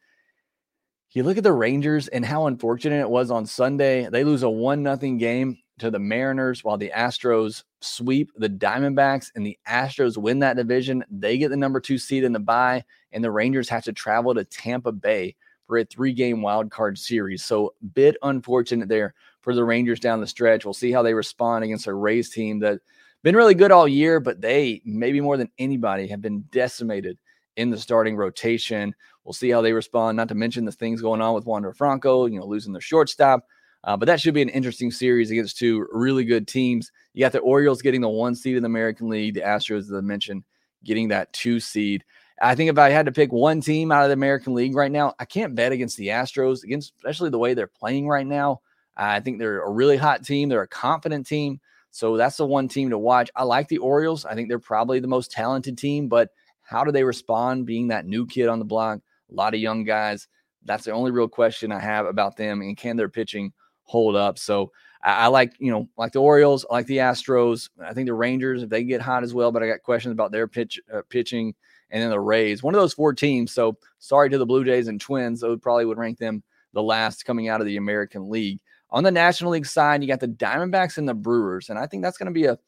You 1.13 1.23
look 1.23 1.39
at 1.39 1.45
the 1.45 1.53
Rangers 1.53 2.09
and 2.09 2.25
how 2.25 2.47
unfortunate 2.47 3.01
it 3.01 3.11
was 3.11 3.31
on 3.31 3.47
Sunday. 3.47 4.09
They 4.09 4.25
lose 4.25 4.43
a 4.43 4.51
one 4.51 4.83
nothing 4.83 5.19
game 5.19 5.59
to 5.81 5.91
the 5.91 5.99
Mariners 5.99 6.63
while 6.63 6.79
the 6.79 6.93
Astros 6.95 7.65
sweep 7.81 8.31
the 8.37 8.49
Diamondbacks 8.49 9.31
and 9.35 9.45
the 9.45 9.59
Astros 9.69 10.17
win 10.17 10.39
that 10.41 10.57
division. 10.57 11.05
They 11.11 11.39
get 11.39 11.49
the 11.51 11.57
number 11.57 11.81
two 11.81 11.99
seed 11.99 12.25
in 12.25 12.33
the 12.33 12.39
bye, 12.39 12.85
and 13.13 13.25
the 13.25 13.31
Rangers 13.31 13.69
have 13.69 13.85
to 13.85 13.93
travel 13.93 14.35
to 14.35 14.45
Tampa 14.45 14.93
Bay 14.93 15.35
for 15.67 15.79
a 15.79 15.85
three 15.85 16.13
game 16.13 16.43
wild 16.43 16.71
card 16.71 16.99
series. 16.99 17.45
So, 17.45 17.75
bit 17.95 18.17
unfortunate 18.23 18.89
there 18.89 19.15
for 19.41 19.55
the 19.55 19.65
Rangers 19.65 20.01
down 20.01 20.21
the 20.21 20.27
stretch. 20.27 20.65
We'll 20.65 20.75
see 20.75 20.93
how 20.93 21.03
they 21.03 21.15
respond 21.15 21.65
against 21.65 21.87
a 21.87 21.95
Rays 21.95 22.31
team 22.31 22.59
that 22.61 22.81
been 23.23 23.37
really 23.37 23.55
good 23.55 23.71
all 23.71 23.89
year, 23.89 24.21
but 24.21 24.41
they 24.41 24.83
maybe 24.85 25.21
more 25.21 25.37
than 25.37 25.51
anybody 25.59 26.07
have 26.09 26.23
been 26.23 26.43
decimated 26.51 27.19
in 27.57 27.71
the 27.71 27.79
starting 27.79 28.17
rotation. 28.17 28.95
We'll 29.25 29.33
see 29.33 29.51
how 29.51 29.61
they 29.61 29.73
respond. 29.73 30.17
Not 30.17 30.29
to 30.29 30.35
mention 30.35 30.65
the 30.65 30.73
things 30.73 31.03
going 31.03 31.21
on 31.21 31.35
with 31.35 31.47
Wander 31.47 31.73
Franco, 31.73 32.27
you 32.27 32.39
know, 32.39 32.47
losing 32.47 32.73
their 32.73 32.81
shortstop. 32.81 33.47
Uh, 33.85 33.97
but 33.97 34.07
that 34.07 34.21
should 34.21 34.35
be 34.35 34.43
an 34.43 34.49
interesting 34.51 34.91
series 34.91 35.31
against 35.31 35.59
two 35.59 35.87
really 35.91 36.25
good 36.25 36.47
teams. 36.47 36.91
You 37.15 37.25
got 37.25 37.33
the 37.33 37.39
Orioles 37.39 37.83
getting 37.83 38.03
the 38.03 38.09
one 38.09 38.35
seed 38.35 38.57
in 38.57 38.63
the 38.63 38.67
American 38.67 39.09
League, 39.09 39.35
the 39.35 39.41
Astros, 39.41 39.81
as 39.81 39.93
I 39.93 40.01
mentioned, 40.01 40.45
getting 40.85 41.09
that 41.09 41.33
two 41.33 41.61
seed. 41.61 42.05
I 42.43 42.55
think 42.55 42.71
if 42.71 42.79
I 42.79 42.91
had 42.91 43.07
to 43.07 43.13
pick 43.13 43.33
one 43.33 43.61
team 43.61 43.93
out 43.93 44.03
of 44.03 44.09
the 44.09 44.15
American 44.15 44.55
League 44.55 44.75
right 44.75 44.91
now, 44.91 45.15
I 45.19 45.25
can't 45.25 45.55
bet 45.55 45.73
against 45.73 45.97
the 45.97 46.09
Astros, 46.09 46.63
against 46.63 46.95
especially 46.97 47.31
the 47.31 47.39
way 47.39 47.55
they're 47.55 47.67
playing 47.67 48.09
right 48.09 48.27
now. 48.27 48.61
I 48.97 49.21
think 49.21 49.39
they're 49.39 49.63
a 49.63 49.71
really 49.71 49.97
hot 49.97 50.25
team. 50.25 50.49
They're 50.49 50.63
a 50.63 50.69
confident 50.69 51.27
team. 51.27 51.61
So 51.91 52.17
that's 52.17 52.37
the 52.37 52.47
one 52.47 52.69
team 52.69 52.91
to 52.91 52.99
watch. 52.99 53.31
I 53.35 53.45
like 53.45 53.69
the 53.69 53.79
Orioles. 53.79 54.25
I 54.25 54.35
think 54.35 54.49
they're 54.49 54.59
probably 54.59 55.01
the 55.01 55.09
most 55.09 55.33
talented 55.33 55.77
team, 55.77 56.09
but 56.09 56.31
how 56.63 56.85
do 56.85 56.93
they 56.93 57.05
respond 57.05 57.67
being 57.67 57.89
that 57.89 58.07
new 58.07 58.27
kid 58.27 58.49
on 58.49 58.59
the 58.59 58.65
block? 58.65 59.01
A 59.31 59.35
lot 59.35 59.55
of 59.55 59.61
young 59.61 59.85
guys. 59.85 60.29
That's 60.65 60.85
the 60.85 60.93
only 60.93 61.11
real 61.11 61.29
question 61.29 61.73
I 61.73 61.81
have 61.81 62.07
about 62.07 62.37
them. 62.37 62.61
And 62.61 62.77
can 62.77 62.97
their 62.97 63.09
pitching 63.09 63.53
hold 63.91 64.15
up? 64.15 64.39
So 64.39 64.71
I, 65.03 65.25
I 65.25 65.27
like, 65.27 65.53
you 65.59 65.71
know, 65.71 65.89
like 65.99 66.13
the 66.13 66.21
Orioles, 66.21 66.65
I 66.71 66.75
like 66.75 66.87
the 66.87 66.99
Astros. 66.99 67.69
I 67.83 67.93
think 67.93 68.07
the 68.07 68.15
Rangers, 68.15 68.63
if 68.63 68.71
they 68.71 68.85
get 68.85 69.01
hot 69.01 69.25
as 69.25 69.35
well, 69.35 69.51
but 69.51 69.63
I 69.63 69.67
got 69.67 69.83
questions 69.83 70.13
about 70.13 70.31
their 70.31 70.47
pitch 70.47 70.81
uh, 70.93 71.03
pitching 71.09 71.55
and 71.91 72.03
then 72.03 72.11
the 72.11 72.21
Rays. 72.21 72.63
One 72.63 72.75
of 72.75 72.81
those 72.81 72.95
four 72.95 73.13
teams. 73.13 73.53
So 73.53 73.77
sorry 73.99 74.31
to 74.31 74.39
the 74.39 74.47
Blue 74.47 74.65
Jays 74.65 74.87
and 74.87 75.01
Twins. 75.01 75.41
Those 75.41 75.59
probably 75.59 75.85
would 75.85 75.99
rank 75.99 76.19
them 76.19 76.43
the 76.73 76.83
last 76.83 77.25
coming 77.25 77.49
out 77.49 77.61
of 77.61 77.67
the 77.67 77.77
American 77.77 78.31
League. 78.31 78.61
On 78.91 79.03
the 79.03 79.11
National 79.11 79.51
League 79.51 79.67
side, 79.67 80.03
you 80.03 80.09
got 80.09 80.21
the 80.21 80.29
Diamondbacks 80.29 80.99
and 80.99 81.09
the 81.09 81.15
Brewers. 81.15 81.69
And 81.69 81.79
I 81.79 81.87
think 81.87 82.03
that's 82.03 82.17
going 82.17 82.33
to 82.33 82.33
be 82.33 82.47
a 82.47 82.59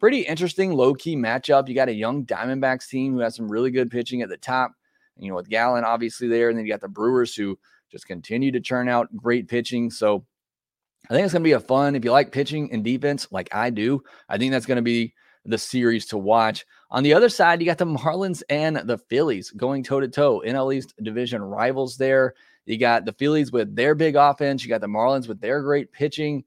pretty 0.00 0.20
interesting 0.22 0.72
low 0.72 0.94
key 0.94 1.16
matchup. 1.16 1.68
You 1.68 1.76
got 1.76 1.88
a 1.88 1.94
young 1.94 2.24
Diamondbacks 2.24 2.88
team 2.88 3.12
who 3.12 3.20
has 3.20 3.36
some 3.36 3.48
really 3.48 3.70
good 3.70 3.90
pitching 3.90 4.22
at 4.22 4.28
the 4.28 4.36
top, 4.36 4.72
you 5.16 5.28
know, 5.28 5.36
with 5.36 5.48
Gallen 5.48 5.84
obviously 5.84 6.26
there. 6.26 6.48
And 6.48 6.58
then 6.58 6.66
you 6.66 6.72
got 6.72 6.80
the 6.80 6.88
Brewers 6.88 7.36
who 7.36 7.56
just 7.90 8.06
continue 8.06 8.50
to 8.50 8.60
churn 8.60 8.88
out 8.88 9.14
great 9.16 9.46
pitching. 9.48 9.90
So 9.90 10.24
I 11.10 11.14
think 11.14 11.24
it's 11.24 11.32
going 11.32 11.42
to 11.42 11.48
be 11.48 11.52
a 11.52 11.60
fun. 11.60 11.94
If 11.94 12.04
you 12.04 12.12
like 12.12 12.32
pitching 12.32 12.72
and 12.72 12.84
defense 12.84 13.28
like 13.30 13.54
I 13.54 13.70
do, 13.70 14.02
I 14.28 14.38
think 14.38 14.52
that's 14.52 14.66
going 14.66 14.76
to 14.76 14.82
be 14.82 15.14
the 15.44 15.58
series 15.58 16.06
to 16.06 16.18
watch. 16.18 16.64
On 16.90 17.02
the 17.02 17.14
other 17.14 17.28
side, 17.28 17.60
you 17.60 17.66
got 17.66 17.78
the 17.78 17.86
Marlins 17.86 18.42
and 18.48 18.76
the 18.76 18.98
Phillies 18.98 19.50
going 19.50 19.82
toe 19.82 20.00
to 20.00 20.08
toe. 20.08 20.42
NL 20.46 20.74
East 20.74 20.94
division 21.02 21.42
rivals 21.42 21.96
there. 21.96 22.34
You 22.66 22.78
got 22.78 23.04
the 23.04 23.12
Phillies 23.12 23.50
with 23.50 23.74
their 23.74 23.94
big 23.94 24.14
offense. 24.14 24.62
You 24.62 24.68
got 24.68 24.80
the 24.80 24.86
Marlins 24.86 25.26
with 25.26 25.40
their 25.40 25.62
great 25.62 25.90
pitching. 25.92 26.44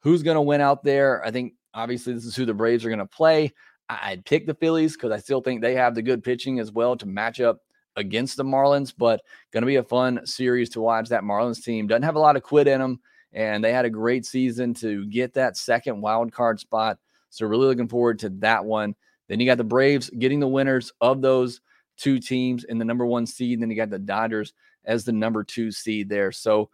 Who's 0.00 0.22
going 0.22 0.34
to 0.34 0.42
win 0.42 0.60
out 0.60 0.84
there? 0.84 1.24
I 1.24 1.30
think 1.30 1.54
obviously 1.72 2.12
this 2.12 2.26
is 2.26 2.36
who 2.36 2.44
the 2.44 2.54
Braves 2.54 2.84
are 2.84 2.90
going 2.90 2.98
to 2.98 3.06
play. 3.06 3.52
I'd 3.88 4.24
pick 4.24 4.46
the 4.46 4.54
Phillies 4.54 4.94
because 4.94 5.12
I 5.12 5.18
still 5.18 5.40
think 5.40 5.60
they 5.60 5.74
have 5.74 5.94
the 5.94 6.02
good 6.02 6.22
pitching 6.22 6.58
as 6.58 6.70
well 6.70 6.96
to 6.96 7.06
match 7.06 7.40
up 7.40 7.60
against 7.96 8.36
the 8.36 8.44
Marlins, 8.44 8.92
but 8.96 9.22
going 9.52 9.62
to 9.62 9.66
be 9.66 9.76
a 9.76 9.82
fun 9.82 10.24
series 10.26 10.70
to 10.70 10.80
watch. 10.80 11.08
That 11.08 11.22
Marlins 11.22 11.64
team 11.64 11.86
doesn't 11.86 12.02
have 12.02 12.16
a 12.16 12.20
lot 12.20 12.36
of 12.36 12.42
quit 12.42 12.68
in 12.68 12.80
them, 12.80 13.00
and 13.32 13.62
they 13.62 13.72
had 13.72 13.84
a 13.84 13.90
great 13.90 14.24
season 14.24 14.74
to 14.74 15.06
get 15.06 15.34
that 15.34 15.56
second 15.56 16.00
wild 16.00 16.32
card 16.32 16.60
spot. 16.60 16.98
So 17.30 17.46
really 17.46 17.66
looking 17.66 17.88
forward 17.88 18.18
to 18.20 18.30
that 18.40 18.64
one. 18.64 18.94
Then 19.28 19.40
you 19.40 19.46
got 19.46 19.58
the 19.58 19.64
Braves 19.64 20.10
getting 20.10 20.40
the 20.40 20.48
winners 20.48 20.92
of 21.00 21.20
those 21.20 21.60
two 21.96 22.18
teams 22.18 22.64
in 22.64 22.78
the 22.78 22.84
number 22.84 23.04
one 23.04 23.26
seed. 23.26 23.60
Then 23.60 23.70
you 23.70 23.76
got 23.76 23.90
the 23.90 23.98
Dodgers 23.98 24.54
as 24.84 25.04
the 25.04 25.12
number 25.12 25.44
two 25.44 25.70
seed 25.70 26.08
there. 26.08 26.32
So 26.32 26.70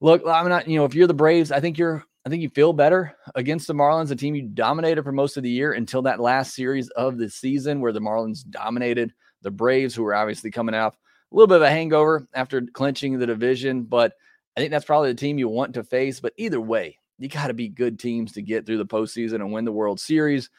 look, 0.00 0.22
I'm 0.26 0.48
not, 0.48 0.68
you 0.68 0.78
know, 0.78 0.84
if 0.84 0.94
you're 0.94 1.06
the 1.06 1.14
Braves, 1.14 1.50
I 1.50 1.60
think 1.60 1.78
you're, 1.78 2.04
I 2.24 2.28
think 2.28 2.42
you 2.42 2.50
feel 2.50 2.72
better 2.72 3.16
against 3.34 3.66
the 3.66 3.74
Marlins, 3.74 4.10
a 4.10 4.16
team 4.16 4.34
you 4.34 4.42
dominated 4.42 5.02
for 5.02 5.12
most 5.12 5.36
of 5.36 5.42
the 5.42 5.50
year 5.50 5.72
until 5.72 6.02
that 6.02 6.20
last 6.20 6.54
series 6.54 6.88
of 6.90 7.18
the 7.18 7.30
season 7.30 7.80
where 7.80 7.92
the 7.92 8.00
Marlins 8.00 8.48
dominated 8.48 9.12
the 9.42 9.50
Braves, 9.50 9.94
who 9.94 10.02
were 10.02 10.14
obviously 10.14 10.50
coming 10.50 10.74
off 10.74 10.94
a 10.94 11.34
little 11.34 11.46
bit 11.46 11.56
of 11.56 11.62
a 11.62 11.70
hangover 11.70 12.28
after 12.34 12.60
clinching 12.60 13.18
the 13.18 13.26
division, 13.26 13.82
but 13.82 14.12
I 14.60 14.62
think 14.62 14.72
that's 14.72 14.84
probably 14.84 15.08
the 15.08 15.18
team 15.18 15.38
you 15.38 15.48
want 15.48 15.72
to 15.72 15.82
face. 15.82 16.20
But 16.20 16.34
either 16.36 16.60
way, 16.60 16.98
you 17.18 17.28
got 17.28 17.46
to 17.46 17.54
be 17.54 17.68
good 17.70 17.98
teams 17.98 18.32
to 18.32 18.42
get 18.42 18.66
through 18.66 18.76
the 18.76 18.84
postseason 18.84 19.36
and 19.36 19.50
win 19.52 19.64
the 19.64 19.72
World 19.72 19.98
Series. 19.98 20.50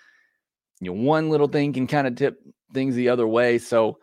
You 0.79 0.91
know, 0.91 1.03
one 1.03 1.29
little 1.29 1.47
thing 1.47 1.71
can 1.71 1.85
kind 1.85 2.07
of 2.07 2.15
tip 2.15 2.41
things 2.73 2.95
the 2.95 3.09
other 3.09 3.27
way. 3.27 3.59
So 3.59 3.99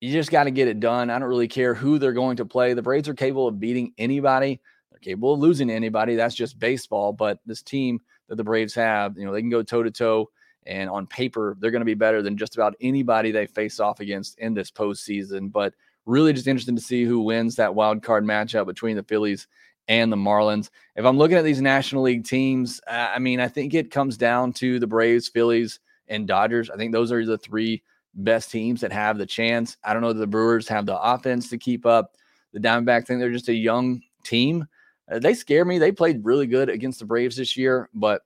you 0.00 0.12
just 0.12 0.30
got 0.30 0.44
to 0.44 0.52
get 0.52 0.68
it 0.68 0.78
done. 0.78 1.10
I 1.10 1.18
don't 1.18 1.28
really 1.28 1.48
care 1.48 1.74
who 1.74 1.98
they're 1.98 2.12
going 2.12 2.36
to 2.36 2.44
play. 2.44 2.72
The 2.72 2.82
Braves 2.82 3.08
are 3.08 3.14
capable 3.14 3.48
of 3.48 3.58
beating 3.58 3.92
anybody. 3.98 4.60
They're 4.92 5.00
capable 5.00 5.34
of 5.34 5.40
losing 5.40 5.66
to 5.66 5.74
anybody. 5.74 6.14
That's 6.14 6.36
just 6.36 6.60
baseball. 6.60 7.12
But 7.12 7.40
this 7.44 7.64
team 7.64 8.00
that 8.28 8.36
the 8.36 8.44
Braves 8.44 8.74
have, 8.74 9.18
you 9.18 9.24
know, 9.24 9.32
they 9.32 9.40
can 9.40 9.50
go 9.50 9.64
toe 9.64 9.82
to 9.82 9.90
toe. 9.90 10.30
And 10.66 10.88
on 10.88 11.08
paper, 11.08 11.56
they're 11.58 11.72
going 11.72 11.80
to 11.80 11.84
be 11.84 11.94
better 11.94 12.22
than 12.22 12.36
just 12.36 12.54
about 12.54 12.76
anybody 12.80 13.32
they 13.32 13.48
face 13.48 13.80
off 13.80 13.98
against 13.98 14.38
in 14.38 14.54
this 14.54 14.70
postseason. 14.70 15.50
But 15.50 15.74
really 16.06 16.32
just 16.32 16.46
interested 16.46 16.76
to 16.76 16.82
see 16.82 17.04
who 17.04 17.20
wins 17.20 17.56
that 17.56 17.74
wild 17.74 18.02
card 18.02 18.24
matchup 18.24 18.66
between 18.66 18.96
the 18.96 19.02
Phillies 19.02 19.46
and 19.88 20.12
the 20.12 20.16
Marlins. 20.16 20.70
If 20.96 21.04
I'm 21.04 21.18
looking 21.18 21.36
at 21.36 21.44
these 21.44 21.60
National 21.60 22.02
League 22.02 22.24
teams, 22.24 22.80
I 22.86 23.18
mean, 23.18 23.40
I 23.40 23.48
think 23.48 23.74
it 23.74 23.90
comes 23.90 24.16
down 24.16 24.52
to 24.54 24.78
the 24.78 24.86
Braves, 24.86 25.28
Phillies, 25.28 25.80
and 26.08 26.26
Dodgers. 26.26 26.70
I 26.70 26.76
think 26.76 26.92
those 26.92 27.12
are 27.12 27.24
the 27.24 27.38
three 27.38 27.82
best 28.14 28.50
teams 28.50 28.80
that 28.82 28.92
have 28.92 29.18
the 29.18 29.26
chance. 29.26 29.76
I 29.82 29.92
don't 29.92 30.02
know 30.02 30.12
that 30.12 30.20
the 30.20 30.26
Brewers 30.26 30.68
have 30.68 30.86
the 30.86 31.00
offense 31.00 31.48
to 31.50 31.58
keep 31.58 31.86
up. 31.86 32.16
The 32.52 32.60
Diamondbacks 32.60 33.06
think 33.06 33.20
they're 33.20 33.32
just 33.32 33.48
a 33.48 33.54
young 33.54 34.02
team. 34.24 34.66
Uh, 35.10 35.18
they 35.18 35.34
scare 35.34 35.64
me. 35.64 35.78
They 35.78 35.92
played 35.92 36.24
really 36.24 36.46
good 36.46 36.68
against 36.68 36.98
the 36.98 37.06
Braves 37.06 37.36
this 37.36 37.56
year, 37.56 37.88
but 37.94 38.22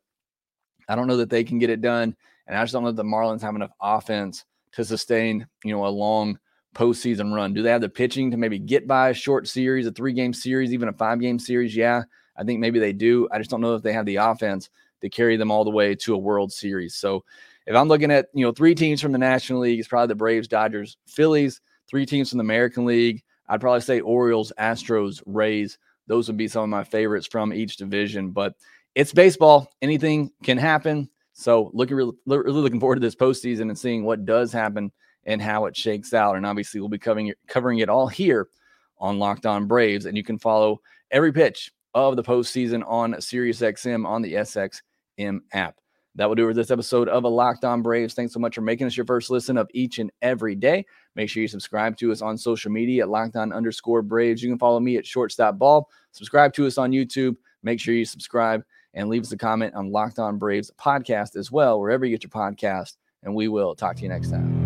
I 0.89 0.95
don't 0.95 1.07
know 1.07 1.17
that 1.19 1.31
they 1.31 1.45
can 1.45 1.59
get 1.59 1.71
it 1.71 1.81
done. 1.81 2.17
And 2.47 2.57
I 2.57 2.63
just 2.63 2.73
don't 2.73 2.83
know 2.83 2.93
that 2.93 2.97
the 2.97 3.09
Marlins 3.09 3.43
have 3.43 3.55
enough 3.55 3.71
offense 3.81 4.45
to 4.73 4.85
sustain, 4.85 5.47
you 5.65 5.73
know, 5.75 5.87
a 5.87 5.89
long 5.89 6.39
postseason 6.77 7.35
run? 7.35 7.55
Do 7.55 7.63
they 7.63 7.71
have 7.71 7.81
the 7.81 7.89
pitching 7.89 8.31
to 8.31 8.37
maybe 8.37 8.59
get 8.59 8.87
by 8.87 9.09
a 9.09 9.15
short 9.15 9.49
series, 9.49 9.87
a 9.87 9.93
three 9.93 10.13
game 10.13 10.33
series, 10.33 10.73
even 10.73 10.89
a 10.89 10.93
five 10.93 11.21
game 11.21 11.39
series? 11.39 11.75
Yeah, 11.75 12.03
I 12.37 12.45
think 12.45 12.61
maybe 12.61 12.79
they 12.79 12.93
do. 12.93 13.29
I 13.33 13.39
just 13.39 13.51
don't 13.51 13.61
know 13.61 13.75
if 13.75 13.83
they 13.83 13.93
have 13.93 14.07
the 14.07 14.17
offense 14.17 14.69
to 15.01 15.09
carry 15.09 15.37
them 15.37 15.51
all 15.51 15.65
the 15.65 15.71
way 15.71 15.95
to 15.95 16.15
a 16.15 16.19
World 16.19 16.53
Series. 16.53 16.95
So 16.95 17.25
if 17.67 17.75
I'm 17.75 17.89
looking 17.89 18.11
at, 18.11 18.27
you 18.35 18.45
know, 18.45 18.53
three 18.53 18.75
teams 18.75 19.01
from 19.01 19.13
the 19.13 19.19
National 19.19 19.61
League, 19.61 19.79
it's 19.79 19.89
probably 19.89 20.09
the 20.09 20.15
Braves, 20.15 20.49
Dodgers, 20.49 20.97
Phillies, 21.07 21.61
three 21.89 22.07
teams 22.07 22.31
from 22.31 22.39
the 22.39 22.45
American 22.45 22.85
League. 22.85 23.23
I'd 23.49 23.61
probably 23.61 23.81
say 23.81 24.01
Orioles, 24.01 24.53
Astros, 24.59 25.23
Rays. 25.27 25.79
Those 26.07 26.29
would 26.29 26.37
be 26.37 26.49
some 26.49 26.63
of 26.63 26.69
my 26.69 26.85
favorites 26.85 27.27
from 27.27 27.53
each 27.53 27.77
division. 27.77 28.31
But 28.31 28.55
it's 28.95 29.13
baseball. 29.13 29.71
Anything 29.83 30.31
can 30.43 30.59
happen. 30.59 31.09
So 31.33 31.71
looking 31.75 31.97
really, 31.97 32.13
really 32.27 32.61
looking 32.61 32.81
forward 32.81 32.97
to 32.97 33.01
this 33.01 33.15
postseason 33.15 33.63
and 33.63 33.79
seeing 33.79 34.05
what 34.05 34.25
does 34.25 34.53
happen 34.53 34.91
and 35.27 35.43
how 35.43 35.67
it 35.67 35.77
shakes 35.77 36.15
out. 36.15 36.37
And 36.37 36.47
obviously, 36.47 36.81
we'll 36.81 36.89
be 36.89 36.99
covering 36.99 37.33
covering 37.47 37.81
it 37.81 37.89
all 37.89 38.07
here 38.07 38.49
on 38.99 39.19
Locked 39.19 39.45
On 39.45 39.67
Braves, 39.67 40.07
and 40.07 40.17
you 40.17 40.25
can 40.25 40.39
follow 40.39 40.81
every 41.11 41.33
pitch 41.33 41.73
of 41.95 42.17
the 42.17 42.23
postseason 42.23 42.83
on 42.87 43.15
SiriusXM 43.15 44.07
on 44.07 44.23
the 44.23 44.35
SXM 44.35 45.41
app. 45.53 45.77
That 46.15 46.29
will 46.29 46.35
do 46.35 46.47
for 46.49 46.55
this 46.55 46.71
episode 46.71 47.09
of 47.09 47.25
a 47.25 47.29
Locked 47.29 47.65
On 47.65 47.83
Braves. 47.83 48.15
Thanks 48.15 48.33
so 48.33 48.41
much 48.41 48.55
for 48.55 48.63
making 48.63 48.87
us 48.87 48.97
your 48.97 49.05
first 49.05 49.29
listen 49.29 49.59
of 49.59 49.69
each 49.75 49.99
and 49.99 50.11
every 50.23 50.55
day. 50.55 50.87
Make 51.15 51.29
sure 51.29 51.43
you 51.43 51.49
subscribe 51.49 51.97
to 51.99 52.11
us 52.11 52.23
on 52.23 52.39
social 52.39 52.71
media 52.71 53.03
at 53.03 53.11
Locked 53.11 53.37
On 53.37 53.53
underscore 53.53 54.01
Braves. 54.01 54.43
You 54.43 54.49
can 54.49 54.59
follow 54.59 54.81
me 54.81 54.97
at 54.97 55.07
Shortstop 55.07 55.59
Ball. 55.59 55.87
Subscribe 56.13 56.55
to 56.55 56.67
us 56.67 56.79
on 56.79 56.91
YouTube. 56.91 57.37
Make 57.63 57.81
sure 57.81 57.95
you 57.95 58.07
subscribe 58.07 58.65
and 58.95 59.11
leave 59.11 59.23
us 59.23 59.33
a 59.33 59.37
comment 59.37 59.75
on 59.75 59.93
Locked 59.93 60.19
On 60.19 60.39
Braves 60.39 60.71
podcast 60.81 61.37
as 61.37 61.53
well, 61.53 61.79
wherever 61.79 62.07
you 62.07 62.17
get 62.17 62.23
your 62.23 62.31
podcast. 62.31 62.97
And 63.23 63.35
we 63.35 63.49
will 63.49 63.75
talk 63.75 63.97
to 63.97 64.03
you 64.03 64.09
next 64.09 64.31
time. 64.31 64.66